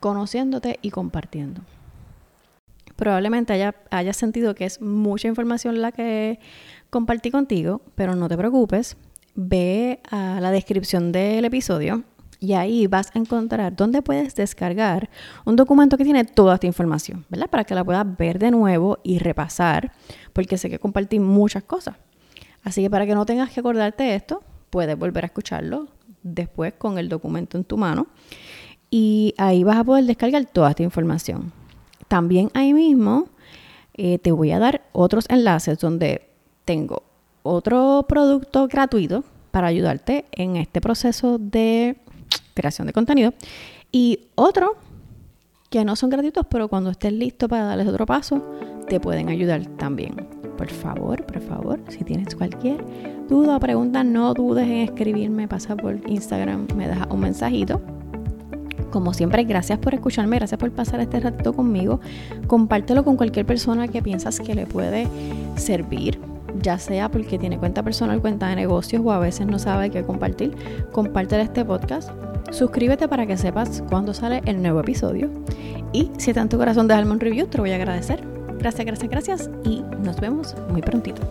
conociéndote 0.00 0.78
y 0.82 0.90
compartiendo. 0.90 1.62
Probablemente 2.96 3.52
haya, 3.52 3.74
hayas 3.90 4.16
sentido 4.16 4.54
que 4.54 4.64
es 4.64 4.80
mucha 4.80 5.28
información 5.28 5.80
la 5.80 5.92
que 5.92 6.38
compartí 6.90 7.30
contigo, 7.30 7.82
pero 7.94 8.14
no 8.14 8.28
te 8.28 8.36
preocupes. 8.36 8.96
Ve 9.34 10.00
a 10.10 10.40
la 10.40 10.50
descripción 10.50 11.12
del 11.12 11.44
episodio 11.44 12.04
y 12.40 12.52
ahí 12.52 12.86
vas 12.86 13.10
a 13.14 13.18
encontrar 13.18 13.74
dónde 13.74 14.02
puedes 14.02 14.34
descargar 14.34 15.10
un 15.44 15.56
documento 15.56 15.96
que 15.96 16.04
tiene 16.04 16.24
toda 16.24 16.54
esta 16.54 16.66
información, 16.66 17.24
¿verdad? 17.28 17.48
Para 17.50 17.64
que 17.64 17.74
la 17.74 17.84
puedas 17.84 18.06
ver 18.16 18.38
de 18.38 18.50
nuevo 18.50 18.98
y 19.02 19.18
repasar, 19.18 19.92
porque 20.32 20.56
sé 20.56 20.70
que 20.70 20.78
compartí 20.78 21.18
muchas 21.18 21.64
cosas. 21.64 21.96
Así 22.62 22.82
que 22.82 22.90
para 22.90 23.06
que 23.06 23.14
no 23.14 23.26
tengas 23.26 23.50
que 23.50 23.60
acordarte 23.60 24.04
de 24.04 24.14
esto, 24.14 24.42
puedes 24.70 24.98
volver 24.98 25.24
a 25.24 25.26
escucharlo 25.26 25.88
después 26.22 26.74
con 26.74 26.98
el 26.98 27.08
documento 27.08 27.56
en 27.56 27.64
tu 27.64 27.76
mano 27.76 28.08
y 28.90 29.34
ahí 29.38 29.64
vas 29.64 29.78
a 29.78 29.84
poder 29.84 30.04
descargar 30.04 30.44
toda 30.46 30.70
esta 30.70 30.82
información. 30.82 31.52
También 32.08 32.50
ahí 32.54 32.72
mismo 32.72 33.28
eh, 33.94 34.18
te 34.18 34.32
voy 34.32 34.52
a 34.52 34.58
dar 34.58 34.82
otros 34.92 35.26
enlaces 35.28 35.78
donde 35.78 36.27
tengo 36.68 37.02
otro 37.44 38.04
producto 38.06 38.68
gratuito 38.68 39.24
para 39.50 39.68
ayudarte 39.68 40.26
en 40.32 40.56
este 40.56 40.82
proceso 40.82 41.38
de 41.38 41.96
creación 42.52 42.86
de 42.86 42.92
contenido. 42.92 43.32
Y 43.90 44.26
otro 44.34 44.76
que 45.70 45.82
no 45.86 45.96
son 45.96 46.10
gratuitos, 46.10 46.44
pero 46.50 46.68
cuando 46.68 46.90
estés 46.90 47.14
listo 47.14 47.48
para 47.48 47.64
darles 47.64 47.88
otro 47.88 48.04
paso, 48.04 48.42
te 48.86 49.00
pueden 49.00 49.30
ayudar 49.30 49.64
también. 49.78 50.14
Por 50.58 50.68
favor, 50.68 51.24
por 51.24 51.40
favor, 51.40 51.80
si 51.88 52.04
tienes 52.04 52.34
cualquier 52.34 52.84
duda 53.30 53.56
o 53.56 53.60
pregunta, 53.60 54.04
no 54.04 54.34
dudes 54.34 54.66
en 54.66 54.80
escribirme, 54.80 55.48
pasa 55.48 55.74
por 55.74 55.98
Instagram, 56.06 56.66
me 56.76 56.86
deja 56.86 57.08
un 57.10 57.20
mensajito 57.20 57.80
Como 58.90 59.14
siempre, 59.14 59.44
gracias 59.44 59.78
por 59.78 59.94
escucharme, 59.94 60.36
gracias 60.36 60.60
por 60.60 60.70
pasar 60.72 61.00
este 61.00 61.18
ratito 61.18 61.54
conmigo. 61.54 62.00
Compártelo 62.46 63.04
con 63.04 63.16
cualquier 63.16 63.46
persona 63.46 63.88
que 63.88 64.02
piensas 64.02 64.38
que 64.38 64.54
le 64.54 64.66
puede 64.66 65.08
servir, 65.56 66.18
ya 66.62 66.78
sea 66.78 67.10
porque 67.10 67.38
tiene 67.38 67.58
cuenta 67.58 67.82
personal, 67.82 68.20
cuenta 68.20 68.48
de 68.48 68.56
negocios 68.56 69.02
o 69.04 69.12
a 69.12 69.18
veces 69.18 69.46
no 69.46 69.58
sabe 69.58 69.90
qué 69.90 70.02
compartir. 70.02 70.54
Compártelo 70.92 71.42
este 71.42 71.64
podcast. 71.64 72.10
Suscríbete 72.50 73.08
para 73.08 73.26
que 73.26 73.36
sepas 73.36 73.82
cuándo 73.88 74.14
sale 74.14 74.42
el 74.46 74.62
nuevo 74.62 74.80
episodio. 74.80 75.30
Y 75.92 76.10
si 76.18 76.30
está 76.30 76.42
en 76.42 76.48
tu 76.48 76.58
corazón 76.58 76.88
dejarme 76.88 77.12
un 77.12 77.20
review, 77.20 77.46
te 77.46 77.58
lo 77.58 77.64
voy 77.64 77.72
a 77.72 77.76
agradecer. 77.76 78.22
Gracias, 78.58 78.86
gracias, 78.86 79.10
gracias 79.10 79.50
y 79.64 79.82
nos 80.02 80.20
vemos 80.20 80.54
muy 80.70 80.82
prontito. 80.82 81.22